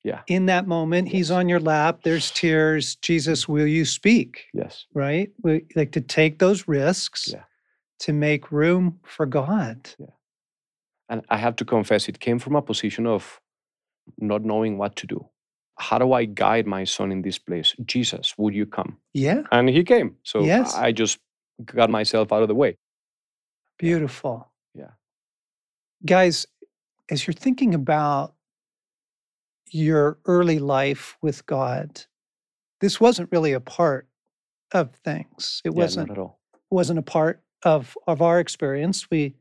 Yeah. 0.06 0.22
in 0.28 0.46
that 0.48 0.66
moment 0.68 1.10
he's 1.10 1.32
on 1.32 1.50
your 1.50 1.60
lap 1.74 2.02
there's 2.04 2.30
tears 2.32 2.96
jesus 3.08 3.48
will 3.50 3.68
you 3.78 3.86
speak 3.86 4.32
Yes. 4.54 4.86
right 4.94 5.30
we, 5.44 5.66
like 5.76 5.92
to 5.94 6.02
take 6.02 6.38
those 6.40 6.68
risks 6.70 7.22
Yeah. 7.34 7.46
to 8.06 8.14
make 8.14 8.52
room 8.52 9.00
for 9.04 9.26
god 9.26 9.78
Yeah. 10.00 10.14
And 11.10 11.22
I 11.30 11.38
have 11.38 11.56
to 11.58 11.66
confess, 11.66 12.10
it 12.10 12.20
came 12.20 12.40
from 12.40 12.56
a 12.56 12.62
position 12.62 13.06
of 13.08 13.40
not 14.18 14.42
knowing 14.44 14.78
what 14.80 14.96
to 14.96 15.08
do. 15.08 15.20
How 15.78 16.00
do 16.00 16.14
I 16.14 16.26
guide 16.26 16.66
my 16.68 16.84
son 16.86 17.12
in 17.12 17.22
this 17.22 17.38
place? 17.40 17.76
Jesus, 17.86 18.34
would 18.40 18.56
you 18.56 18.66
come? 18.78 18.98
yeah 19.14 19.42
And 19.52 19.70
he 19.70 19.84
came. 19.84 20.10
So 20.24 20.38
Yes. 20.44 20.74
I 20.88 20.92
just 21.02 21.20
got 21.66 21.90
myself 21.90 22.32
out 22.34 22.42
of 22.42 22.48
the 22.48 22.56
way. 22.64 22.78
beautiful 23.78 24.36
Yeah. 24.74 24.94
guys 26.06 26.48
as 27.12 27.28
you're 27.28 27.34
thinking 27.46 27.74
about 27.76 28.34
your 29.72 30.18
early 30.26 30.60
life 30.60 31.18
with 31.22 31.46
god 31.46 32.02
this 32.82 33.00
wasn't 33.00 33.30
really 33.32 33.54
a 33.54 33.60
part 33.60 34.08
of 34.74 34.92
things 34.96 35.62
it 35.64 35.74
Yeah, 35.74 35.74
wasn't 35.74 36.12
at 36.12 36.18
all. 36.18 36.40
wasn't 36.70 37.00
a 37.00 37.04
part 37.04 37.42
of 37.64 37.98
of 38.08 38.22
our 38.22 38.40
experience. 38.40 39.10
We 39.10 39.36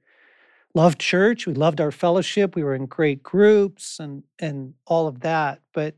loved 0.74 0.98
church, 0.98 1.46
we 1.46 1.54
loved 1.54 1.80
our 1.80 1.92
fellowship, 1.92 2.56
we 2.56 2.64
were 2.64 2.74
in 2.74 2.86
great 2.86 3.22
groups 3.22 3.98
and 4.00 4.22
and 4.38 4.74
all 4.86 5.06
of 5.06 5.20
that, 5.20 5.60
but 5.72 5.96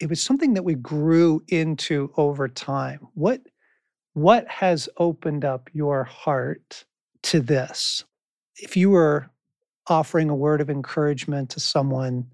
it 0.00 0.08
was 0.10 0.20
something 0.22 0.54
that 0.54 0.64
we 0.64 0.74
grew 0.74 1.42
into 1.48 2.12
over 2.16 2.48
time. 2.48 3.08
What 3.14 3.42
what 4.14 4.46
has 4.48 4.88
opened 4.98 5.44
up 5.44 5.70
your 5.72 6.04
heart 6.04 6.84
to 7.24 7.40
this? 7.40 8.04
If 8.56 8.76
you 8.76 8.90
were 8.90 9.30
offering 9.88 10.28
a 10.30 10.36
word 10.36 10.60
of 10.60 10.70
encouragement 10.70 11.50
to 11.50 11.60
someone, 11.60 12.26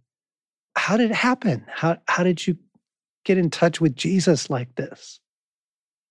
how 0.76 0.96
did 0.96 1.10
it 1.10 1.16
happen? 1.16 1.64
How 1.68 1.98
how 2.06 2.24
did 2.24 2.46
you 2.46 2.56
get 3.24 3.38
in 3.38 3.50
touch 3.50 3.80
with 3.80 3.94
Jesus 3.94 4.50
like 4.50 4.74
this? 4.76 5.20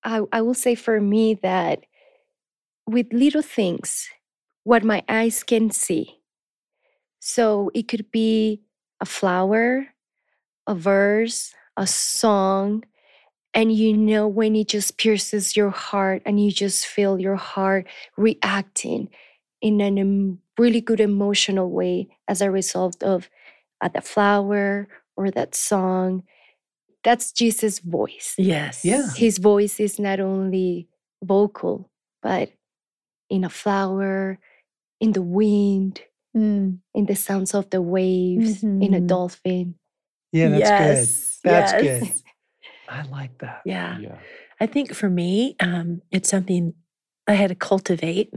I, 0.03 0.21
I 0.31 0.41
will 0.41 0.53
say 0.53 0.75
for 0.75 1.01
me 1.01 1.33
that 1.43 1.83
with 2.85 3.07
little 3.11 3.41
things, 3.41 4.07
what 4.63 4.83
my 4.83 5.03
eyes 5.09 5.43
can 5.43 5.71
see. 5.71 6.19
So 7.19 7.71
it 7.73 7.87
could 7.87 8.11
be 8.11 8.61
a 9.01 9.05
flower, 9.05 9.87
a 10.65 10.75
verse, 10.75 11.53
a 11.75 11.85
song, 11.85 12.83
and 13.53 13.73
you 13.73 13.97
know 13.97 14.27
when 14.27 14.55
it 14.55 14.67
just 14.67 14.97
pierces 14.97 15.57
your 15.57 15.71
heart 15.71 16.21
and 16.25 16.43
you 16.43 16.51
just 16.51 16.85
feel 16.85 17.19
your 17.19 17.35
heart 17.35 17.87
reacting 18.15 19.09
in 19.61 19.81
a 19.81 20.61
really 20.61 20.81
good 20.81 20.99
emotional 20.99 21.71
way 21.71 22.07
as 22.27 22.41
a 22.41 22.51
result 22.51 23.01
of 23.03 23.29
uh, 23.81 23.89
the 23.89 24.01
flower 24.01 24.87
or 25.15 25.31
that 25.31 25.55
song. 25.55 26.23
That's 27.03 27.31
Jesus' 27.31 27.79
voice 27.79 28.35
Yes. 28.37 28.83
Yeah. 28.83 29.07
his 29.15 29.37
voice 29.37 29.79
is 29.79 29.99
not 29.99 30.19
only 30.19 30.87
vocal, 31.23 31.89
but 32.21 32.51
in 33.29 33.43
a 33.43 33.49
flower, 33.49 34.39
in 34.99 35.11
the 35.13 35.21
wind, 35.21 36.01
Mm. 36.35 36.79
in 36.93 37.05
the 37.05 37.15
sounds 37.15 37.55
of 37.55 37.69
the 37.69 37.81
waves, 37.81 38.61
in 38.63 38.93
a 38.93 38.99
Mhm. 39.01 39.07
dolphin. 39.07 39.75
Yeah, 40.31 40.49
that's 40.49 40.69
yes. 40.69 41.39
good. 41.43 41.49
That's 41.51 41.83
yes. 41.83 41.99
good. 42.03 42.21
I 42.89 43.01
like 43.03 43.37
that. 43.39 43.61
Yeah. 43.65 43.97
Yeah. 43.99 44.19
I 44.59 44.65
think 44.67 44.93
for 44.93 45.09
me, 45.09 45.55
um, 45.59 46.01
it's 46.11 46.29
something 46.29 46.73
I 47.27 47.33
had 47.33 47.49
to 47.49 47.55
cultivate, 47.55 48.33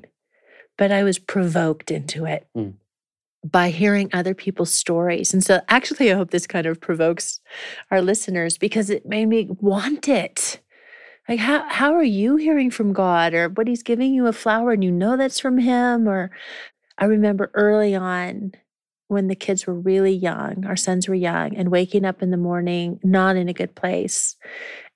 but 0.79 0.91
I 0.93 1.03
was 1.03 1.19
provoked 1.19 1.91
into 1.91 2.25
it 2.27 2.47
Mm. 2.57 2.75
By 3.45 3.71
hearing 3.71 4.11
other 4.13 4.35
people's 4.35 4.71
stories. 4.71 5.33
And 5.33 5.43
so, 5.43 5.61
actually, 5.69 6.11
I 6.11 6.15
hope 6.15 6.31
this 6.31 6.47
kind 6.47 6.67
of 6.67 6.81
provokes 6.81 7.41
our 7.91 8.03
listeners 8.03 8.59
because 8.59 8.91
it 8.91 9.07
made 9.07 9.27
me 9.27 9.49
want 9.49 10.09
it. 10.09 10.61
Like, 11.29 11.41
how, 11.41 11.69
how 11.69 11.95
are 11.95 12.03
you 12.03 12.37
hearing 12.37 12.71
from 12.71 12.93
God? 12.93 13.35
Or 13.35 13.49
what 13.49 13.69
He's 13.69 13.83
giving 13.83 14.13
you 14.13 14.27
a 14.27 14.33
flower 14.33 14.73
and 14.73 14.85
you 14.85 14.91
know 14.91 15.17
that's 15.17 15.41
from 15.41 15.59
Him? 15.59 16.09
Or 16.09 16.31
I 16.99 17.07
remember 17.07 17.51
early 17.55 17.95
on 17.95 18.53
when 19.09 19.27
the 19.27 19.35
kids 19.35 19.67
were 19.67 19.75
really 19.75 20.13
young, 20.13 20.65
our 20.67 20.77
sons 20.77 21.09
were 21.09 21.15
young, 21.15 21.57
and 21.57 21.71
waking 21.71 22.05
up 22.05 22.23
in 22.23 22.31
the 22.31 22.37
morning 22.37 23.01
not 23.03 23.37
in 23.37 23.49
a 23.49 23.53
good 23.53 23.75
place 23.75 24.37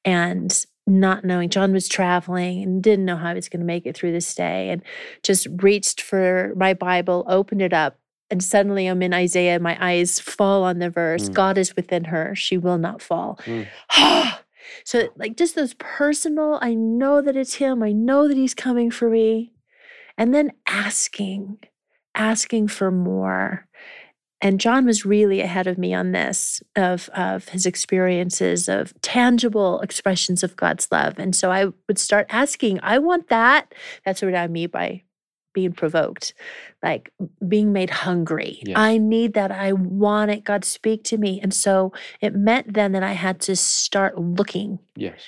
and 0.04 0.66
not 0.86 1.24
knowing 1.24 1.48
John 1.48 1.72
was 1.72 1.88
traveling 1.88 2.62
and 2.62 2.82
didn't 2.82 3.06
know 3.06 3.16
how 3.16 3.30
he 3.30 3.34
was 3.34 3.48
going 3.48 3.60
to 3.60 3.66
make 3.66 3.86
it 3.86 3.96
through 3.96 4.12
this 4.12 4.34
day 4.34 4.68
and 4.68 4.82
just 5.22 5.46
reached 5.62 6.00
for 6.02 6.52
my 6.56 6.74
Bible, 6.74 7.24
opened 7.26 7.62
it 7.62 7.72
up, 7.72 7.98
and 8.34 8.42
suddenly 8.42 8.88
I'm 8.88 9.00
in 9.00 9.14
Isaiah. 9.14 9.60
My 9.60 9.78
eyes 9.80 10.18
fall 10.18 10.64
on 10.64 10.80
the 10.80 10.90
verse 10.90 11.28
Mm. 11.28 11.34
God 11.34 11.56
is 11.56 11.76
within 11.76 12.06
her, 12.06 12.34
she 12.34 12.58
will 12.58 12.78
not 12.78 13.00
fall. 13.00 13.38
Mm. 13.44 13.68
so, 14.84 15.08
like, 15.14 15.36
just 15.36 15.54
those 15.54 15.74
personal, 15.74 16.58
I 16.60 16.74
know 16.74 17.22
that 17.22 17.36
it's 17.36 17.54
him, 17.54 17.80
I 17.80 17.92
know 17.92 18.26
that 18.26 18.36
he's 18.36 18.52
coming 18.52 18.90
for 18.90 19.08
me. 19.08 19.52
And 20.18 20.34
then 20.34 20.50
asking, 20.66 21.58
asking 22.16 22.68
for 22.68 22.90
more. 22.90 23.68
And 24.40 24.58
John 24.58 24.84
was 24.84 25.06
really 25.06 25.40
ahead 25.40 25.68
of 25.68 25.78
me 25.78 25.94
on 25.94 26.10
this 26.10 26.60
of, 26.74 27.08
of 27.14 27.50
his 27.50 27.66
experiences 27.66 28.68
of 28.68 29.00
tangible 29.00 29.80
expressions 29.80 30.42
of 30.42 30.56
God's 30.56 30.88
love. 30.90 31.20
And 31.20 31.36
so 31.36 31.52
I 31.52 31.66
would 31.86 32.00
start 32.00 32.26
asking, 32.30 32.80
I 32.82 32.98
want 32.98 33.28
that. 33.28 33.72
That's 34.04 34.22
what 34.22 34.34
I 34.34 34.48
mean 34.48 34.70
by 34.70 35.04
being 35.54 35.72
provoked, 35.72 36.34
like 36.82 37.10
being 37.48 37.72
made 37.72 37.88
hungry. 37.88 38.60
Yes. 38.66 38.76
I 38.76 38.98
need 38.98 39.32
that. 39.34 39.50
I 39.50 39.72
want 39.72 40.30
it. 40.30 40.44
God, 40.44 40.64
speak 40.64 41.04
to 41.04 41.16
me. 41.16 41.40
And 41.42 41.54
so 41.54 41.92
it 42.20 42.34
meant 42.34 42.74
then 42.74 42.92
that 42.92 43.02
I 43.02 43.12
had 43.12 43.40
to 43.42 43.56
start 43.56 44.18
looking 44.18 44.80
Yes. 44.96 45.18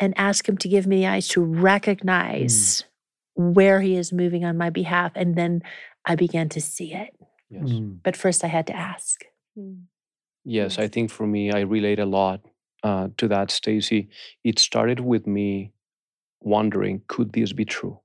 and 0.00 0.12
ask 0.16 0.48
him 0.48 0.58
to 0.58 0.68
give 0.68 0.86
me 0.86 1.00
the 1.00 1.06
eyes 1.06 1.28
to 1.28 1.40
recognize 1.40 2.84
where 3.34 3.80
he 3.80 3.96
is 3.96 4.12
moving 4.12 4.44
on 4.44 4.58
my 4.58 4.70
behalf. 4.70 5.12
And 5.14 5.36
then 5.36 5.62
I 6.04 6.16
began 6.16 6.48
to 6.50 6.60
see 6.60 6.92
it. 6.92 7.14
Yes. 7.50 7.64
Mm. 7.64 7.98
But 8.02 8.16
first 8.16 8.42
I 8.42 8.48
had 8.48 8.66
to 8.66 8.74
ask. 8.76 9.24
Yes, 10.44 10.78
I 10.78 10.88
think 10.88 11.10
for 11.10 11.26
me, 11.26 11.52
I 11.52 11.60
relate 11.60 11.98
a 12.00 12.06
lot 12.06 12.40
uh, 12.82 13.08
to 13.18 13.28
that, 13.28 13.48
Stasi. 13.48 14.08
It 14.42 14.58
started 14.58 15.00
with 15.00 15.26
me 15.26 15.72
wondering, 16.40 17.02
could 17.08 17.32
this 17.32 17.52
be 17.52 17.64
true? 17.64 18.00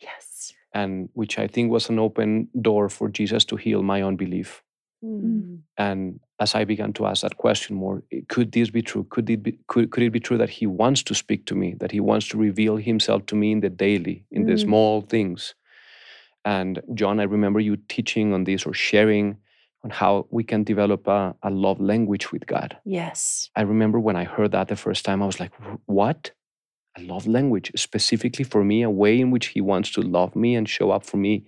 Yes. 0.00 0.52
And 0.74 1.08
which 1.14 1.38
I 1.38 1.46
think 1.46 1.70
was 1.70 1.88
an 1.88 1.98
open 1.98 2.48
door 2.60 2.88
for 2.88 3.08
Jesus 3.08 3.44
to 3.46 3.56
heal 3.56 3.82
my 3.82 4.02
unbelief. 4.02 4.62
Mm. 5.02 5.60
And 5.76 6.20
as 6.40 6.54
I 6.54 6.64
began 6.64 6.92
to 6.94 7.06
ask 7.06 7.22
that 7.22 7.36
question 7.36 7.76
more, 7.76 8.02
could 8.28 8.52
this 8.52 8.70
be 8.70 8.82
true? 8.82 9.04
Could 9.10 9.30
it 9.30 9.42
be, 9.42 9.58
could, 9.68 9.90
could 9.90 10.02
it 10.02 10.10
be 10.10 10.20
true 10.20 10.38
that 10.38 10.50
he 10.50 10.66
wants 10.66 11.02
to 11.04 11.14
speak 11.14 11.46
to 11.46 11.54
me, 11.54 11.74
that 11.80 11.92
he 11.92 12.00
wants 12.00 12.28
to 12.28 12.38
reveal 12.38 12.76
himself 12.76 13.26
to 13.26 13.36
me 13.36 13.52
in 13.52 13.60
the 13.60 13.70
daily, 13.70 14.24
in 14.30 14.46
the 14.46 14.54
Mm. 14.54 14.60
small 14.60 15.00
things? 15.02 15.54
And 16.44 16.80
John, 16.94 17.20
I 17.20 17.24
remember 17.24 17.60
you 17.60 17.76
teaching 17.88 18.32
on 18.32 18.44
this 18.44 18.66
or 18.66 18.74
sharing 18.74 19.36
on 19.84 19.90
how 19.90 20.26
we 20.30 20.44
can 20.44 20.64
develop 20.64 21.06
a, 21.06 21.34
a 21.42 21.50
love 21.50 21.80
language 21.80 22.32
with 22.32 22.46
God. 22.46 22.76
Yes. 22.84 23.50
I 23.54 23.62
remember 23.62 24.00
when 24.00 24.16
I 24.16 24.24
heard 24.24 24.52
that 24.52 24.68
the 24.68 24.76
first 24.76 25.04
time, 25.04 25.22
I 25.22 25.26
was 25.26 25.40
like, 25.40 25.52
what? 25.86 26.32
A 26.98 27.02
love 27.02 27.28
language, 27.28 27.70
specifically 27.76 28.44
for 28.44 28.64
me, 28.64 28.82
a 28.82 28.90
way 28.90 29.20
in 29.20 29.30
which 29.30 29.46
he 29.48 29.60
wants 29.60 29.92
to 29.92 30.00
love 30.00 30.34
me 30.34 30.56
and 30.56 30.68
show 30.68 30.90
up 30.90 31.04
for 31.04 31.16
me 31.16 31.44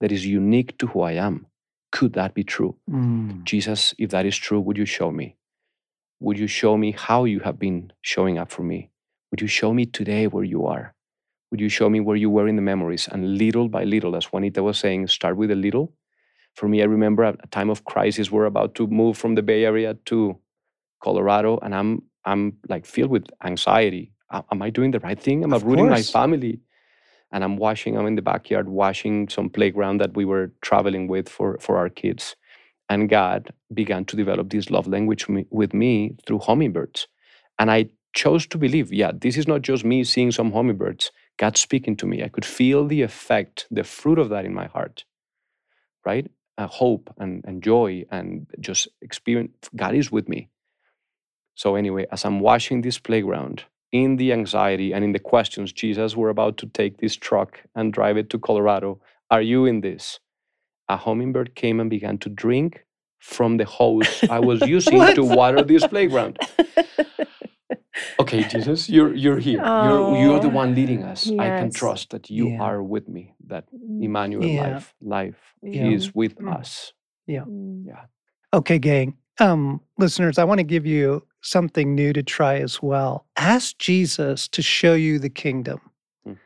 that 0.00 0.10
is 0.10 0.24
unique 0.24 0.78
to 0.78 0.86
who 0.86 1.02
I 1.02 1.12
am. 1.12 1.46
Could 1.92 2.14
that 2.14 2.32
be 2.32 2.44
true? 2.44 2.76
Mm. 2.90 3.44
Jesus, 3.44 3.94
if 3.98 4.10
that 4.10 4.24
is 4.24 4.36
true, 4.36 4.60
would 4.60 4.78
you 4.78 4.86
show 4.86 5.10
me? 5.10 5.36
Would 6.20 6.38
you 6.38 6.46
show 6.46 6.78
me 6.78 6.92
how 6.92 7.24
you 7.24 7.40
have 7.40 7.58
been 7.58 7.92
showing 8.00 8.38
up 8.38 8.50
for 8.50 8.62
me? 8.62 8.90
Would 9.30 9.42
you 9.42 9.48
show 9.48 9.74
me 9.74 9.84
today 9.84 10.28
where 10.28 10.44
you 10.44 10.64
are? 10.66 10.94
Would 11.50 11.60
you 11.60 11.68
show 11.68 11.90
me 11.90 12.00
where 12.00 12.16
you 12.16 12.30
were 12.30 12.48
in 12.48 12.56
the 12.56 12.62
memories? 12.62 13.06
And 13.10 13.36
little 13.36 13.68
by 13.68 13.84
little, 13.84 14.16
as 14.16 14.32
Juanita 14.32 14.62
was 14.62 14.78
saying, 14.78 15.08
start 15.08 15.36
with 15.36 15.50
a 15.50 15.54
little. 15.54 15.92
For 16.54 16.68
me, 16.68 16.80
I 16.80 16.86
remember 16.86 17.22
a 17.24 17.36
time 17.48 17.68
of 17.68 17.84
crisis, 17.84 18.30
we're 18.30 18.46
about 18.46 18.74
to 18.76 18.86
move 18.86 19.18
from 19.18 19.34
the 19.34 19.42
Bay 19.42 19.64
Area 19.64 19.94
to 20.06 20.38
Colorado, 21.02 21.58
and 21.62 21.74
I'm 21.74 22.02
I'm 22.24 22.56
like 22.68 22.86
filled 22.86 23.10
with 23.10 23.26
anxiety. 23.44 24.12
Am 24.32 24.62
I 24.62 24.70
doing 24.70 24.92
the 24.92 25.00
right 25.00 25.20
thing? 25.20 25.44
Am 25.44 25.52
I 25.54 25.56
Of 25.56 25.64
rooting 25.64 25.88
my 25.90 26.02
family? 26.12 26.60
And 27.32 27.44
I'm 27.44 27.56
washing. 27.58 27.98
I'm 27.98 28.06
in 28.06 28.16
the 28.16 28.22
backyard 28.22 28.68
washing 28.68 29.28
some 29.28 29.50
playground 29.50 30.00
that 30.00 30.16
we 30.16 30.24
were 30.24 30.52
traveling 30.62 31.08
with 31.08 31.28
for 31.28 31.58
for 31.60 31.78
our 31.78 31.90
kids. 31.90 32.36
And 32.88 33.08
God 33.08 33.52
began 33.74 34.04
to 34.06 34.16
develop 34.16 34.50
this 34.50 34.70
love 34.70 34.86
language 34.88 35.28
me- 35.28 35.46
with 35.50 35.74
me 35.74 36.16
through 36.26 36.40
hummingbirds. 36.40 37.08
And 37.58 37.70
I 37.70 37.90
chose 38.14 38.46
to 38.48 38.58
believe, 38.58 38.92
yeah, 38.92 39.12
this 39.14 39.36
is 39.36 39.48
not 39.48 39.62
just 39.62 39.84
me 39.84 40.04
seeing 40.04 40.32
some 40.32 40.52
hummingbirds. 40.52 41.12
God 41.38 41.56
speaking 41.56 41.96
to 41.98 42.06
me. 42.06 42.22
I 42.24 42.28
could 42.28 42.44
feel 42.44 42.86
the 42.86 43.02
effect, 43.02 43.66
the 43.70 43.84
fruit 43.84 44.18
of 44.18 44.30
that 44.30 44.44
in 44.46 44.54
my 44.54 44.66
heart, 44.66 45.04
right? 46.06 46.30
Uh, 46.58 46.68
hope 46.68 47.14
and, 47.18 47.44
and 47.46 47.62
joy 47.62 48.04
and 48.10 48.46
just 48.60 48.88
experience. 49.02 49.70
God 49.76 49.94
is 49.94 50.12
with 50.12 50.28
me. 50.28 50.50
So, 51.56 51.76
anyway, 51.76 52.06
as 52.12 52.24
I'm 52.24 52.40
washing 52.40 52.82
this 52.82 52.98
playground, 52.98 53.64
in 53.92 54.16
the 54.16 54.32
anxiety 54.32 54.92
and 54.92 55.04
in 55.04 55.12
the 55.12 55.18
questions, 55.18 55.72
Jesus, 55.72 56.16
we're 56.16 56.30
about 56.30 56.58
to 56.58 56.66
take 56.66 56.98
this 56.98 57.16
truck 57.16 57.60
and 57.74 57.92
drive 57.92 58.16
it 58.16 58.30
to 58.30 58.38
Colorado. 58.38 59.00
Are 59.30 59.42
you 59.42 59.66
in 59.66 59.80
this? 59.82 60.20
A 60.88 60.96
hummingbird 60.96 61.54
came 61.54 61.80
and 61.80 61.90
began 61.90 62.18
to 62.18 62.28
drink 62.28 62.84
from 63.20 63.56
the 63.58 63.64
hose 63.64 64.22
I 64.28 64.40
was 64.40 64.64
using 64.78 65.12
to 65.14 65.24
water 65.24 65.64
this 65.64 65.86
playground. 65.86 66.38
Okay, 68.18 68.44
Jesus, 68.44 68.88
you're 68.88 69.14
you're 69.14 69.38
here. 69.38 69.60
You're 69.82 70.16
you're 70.16 70.40
the 70.40 70.48
one 70.48 70.74
leading 70.74 71.04
us. 71.04 71.30
I 71.38 71.50
can 71.50 71.70
trust 71.70 72.10
that 72.10 72.30
you 72.30 72.48
Yeah. 72.48 72.62
are 72.62 72.82
with 72.82 73.08
me. 73.08 73.34
That 73.46 73.64
Mm, 73.74 74.04
Emmanuel 74.04 74.48
Yeah. 74.48 74.62
life 74.70 74.94
life 75.02 75.54
Yeah. 75.62 75.86
is 75.90 76.14
with 76.14 76.36
Mm. 76.38 76.58
us. 76.60 76.94
yeah. 77.26 77.44
Okay, 78.54 78.78
gang. 78.78 79.16
Um, 79.40 79.80
listeners, 79.98 80.38
I 80.38 80.44
want 80.44 80.60
to 80.60 80.64
give 80.64 80.86
you 80.86 81.26
something 81.46 81.94
new 81.94 82.12
to 82.12 82.22
try 82.22 82.56
as 82.56 82.82
well. 82.82 83.26
Ask 83.36 83.78
Jesus 83.78 84.48
to 84.48 84.62
show 84.62 84.94
you 84.94 85.18
the 85.18 85.30
kingdom. 85.30 85.80
Mm. 86.26 86.38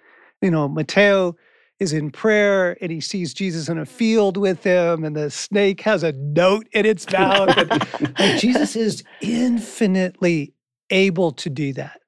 You 0.42 0.51
know, 0.51 0.68
Mateo 0.68 1.36
is 1.78 1.92
in 1.92 2.11
prayer 2.11 2.76
and 2.82 2.92
he 2.92 3.01
sees 3.01 3.32
Jesus 3.32 3.68
in 3.68 3.78
a 3.78 3.86
field 3.86 4.36
with 4.36 4.62
him, 4.62 5.03
and 5.03 5.16
the 5.16 5.30
snake 5.30 5.80
has 5.80 6.03
a 6.03 6.12
note 6.12 6.68
in 6.72 6.84
its 6.84 7.11
mouth. 7.11 7.57
and, 7.57 7.70
like, 8.18 8.38
Jesus 8.38 8.76
is 8.76 9.03
infinitely 9.22 10.53
able 10.90 11.32
to 11.32 11.48
do 11.48 11.72
that. 11.72 12.01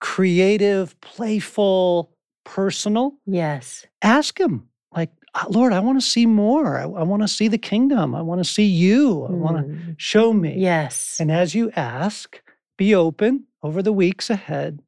Creative, 0.00 0.98
playful, 1.00 2.16
personal. 2.44 3.18
Yes. 3.26 3.84
Ask 4.00 4.40
him, 4.40 4.68
like, 4.92 5.10
"Uh, 5.10 5.17
Lord, 5.48 5.72
I 5.72 5.80
want 5.80 6.00
to 6.00 6.06
see 6.06 6.26
more. 6.26 6.78
I, 6.78 6.82
I 6.82 7.02
want 7.02 7.22
to 7.22 7.28
see 7.28 7.48
the 7.48 7.58
kingdom. 7.58 8.14
I 8.14 8.22
want 8.22 8.42
to 8.42 8.50
see 8.50 8.64
you. 8.66 9.24
I 9.24 9.32
want 9.32 9.56
to 9.58 9.62
Mm. 9.62 9.94
show 9.98 10.32
me. 10.32 10.54
Yes. 10.58 11.18
And 11.20 11.30
as 11.30 11.54
you 11.54 11.70
ask, 11.76 12.40
be 12.76 12.94
open 12.94 13.44
over 13.62 13.82
the 13.82 13.92
weeks 13.92 14.30
ahead 14.30 14.80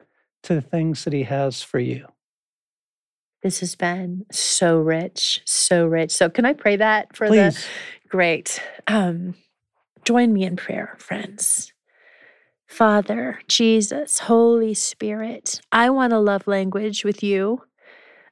to 0.45 0.55
the 0.55 0.61
things 0.63 1.05
that 1.05 1.13
He 1.13 1.25
has 1.25 1.63
for 1.63 1.79
you. 1.79 2.07
This 3.43 3.61
has 3.61 3.75
been 3.75 4.27
so 4.31 4.79
rich, 4.79 5.41
so 5.45 5.87
rich. 5.87 6.11
So, 6.11 6.29
can 6.29 6.45
I 6.45 6.53
pray 6.53 6.77
that 6.77 7.17
for 7.17 7.29
the 7.29 7.53
Please. 7.53 7.67
Great. 8.09 8.63
Um, 8.87 9.35
join 10.05 10.33
me 10.33 10.45
in 10.45 10.57
prayer, 10.57 10.97
friends. 10.99 11.73
Father, 12.67 13.41
Jesus, 13.49 14.21
Holy 14.21 14.75
Spirit, 14.75 15.61
I 15.73 15.91
want 15.91 16.13
a 16.13 16.19
love 16.21 16.47
language 16.47 17.05
with 17.05 17.23
you. 17.23 17.63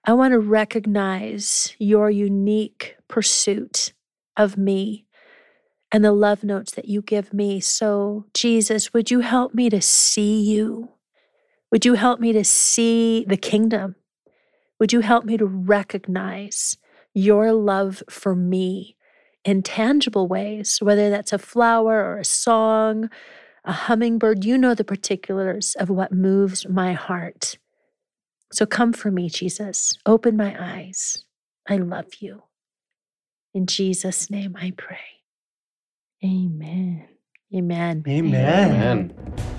I 0.05 0.13
want 0.13 0.33
to 0.33 0.39
recognize 0.39 1.75
your 1.79 2.11
unique 2.11 2.97
pursuit 3.09 3.93
of 4.37 4.57
me 4.57 5.07
and 5.91 6.05
the 6.05 6.13
love 6.13 6.45
notes 6.45 6.73
that 6.73 6.87
you 6.87 7.03
give 7.03 7.33
me. 7.33 7.61
So, 7.61 8.27
Jesus, 8.35 8.93
would 8.93 9.11
you 9.11 9.21
help 9.21 9.55
me 9.55 9.71
to 9.71 9.81
see 9.81 10.41
you? 10.41 10.91
Would 11.71 11.85
you 11.85 11.95
help 11.95 12.21
me 12.21 12.33
to 12.33 12.45
see 12.45 13.25
the 13.27 13.37
kingdom? 13.37 13.97
Would 14.79 14.93
you 14.93 15.01
help 15.01 15.25
me 15.25 15.37
to 15.37 15.47
recognize 15.47 16.77
your 17.15 17.53
love 17.53 18.03
for 18.09 18.35
me 18.35 18.97
in 19.45 19.63
tangible 19.63 20.29
ways, 20.29 20.79
whether 20.81 21.11
that's 21.11 21.33
a 21.33 21.39
flower 21.39 22.05
or 22.05 22.19
a 22.19 22.25
song, 22.25 23.11
a 23.65 23.73
hummingbird? 23.73 24.45
You 24.45 24.57
know 24.57 24.75
the 24.75 24.85
particulars 24.85 25.75
of 25.79 25.91
what 25.91 26.13
moves 26.13 26.69
my 26.69 26.93
heart. 26.93 27.59
So 28.53 28.67
come 28.67 28.93
for 28.93 29.11
me, 29.11 29.29
Jesus. 29.29 29.93
Open 30.07 30.37
my 30.37 30.57
eyes. 30.59 31.25
I 31.69 31.77
love 31.77 32.07
you. 32.21 32.43
In 33.55 33.67
Jesus' 33.67 34.31
name 34.31 34.57
I 34.59 34.73
pray. 34.77 34.99
Amen. 36.25 37.09
Amen. 37.55 38.05
Amen. 38.07 38.73
Amen. 38.75 39.55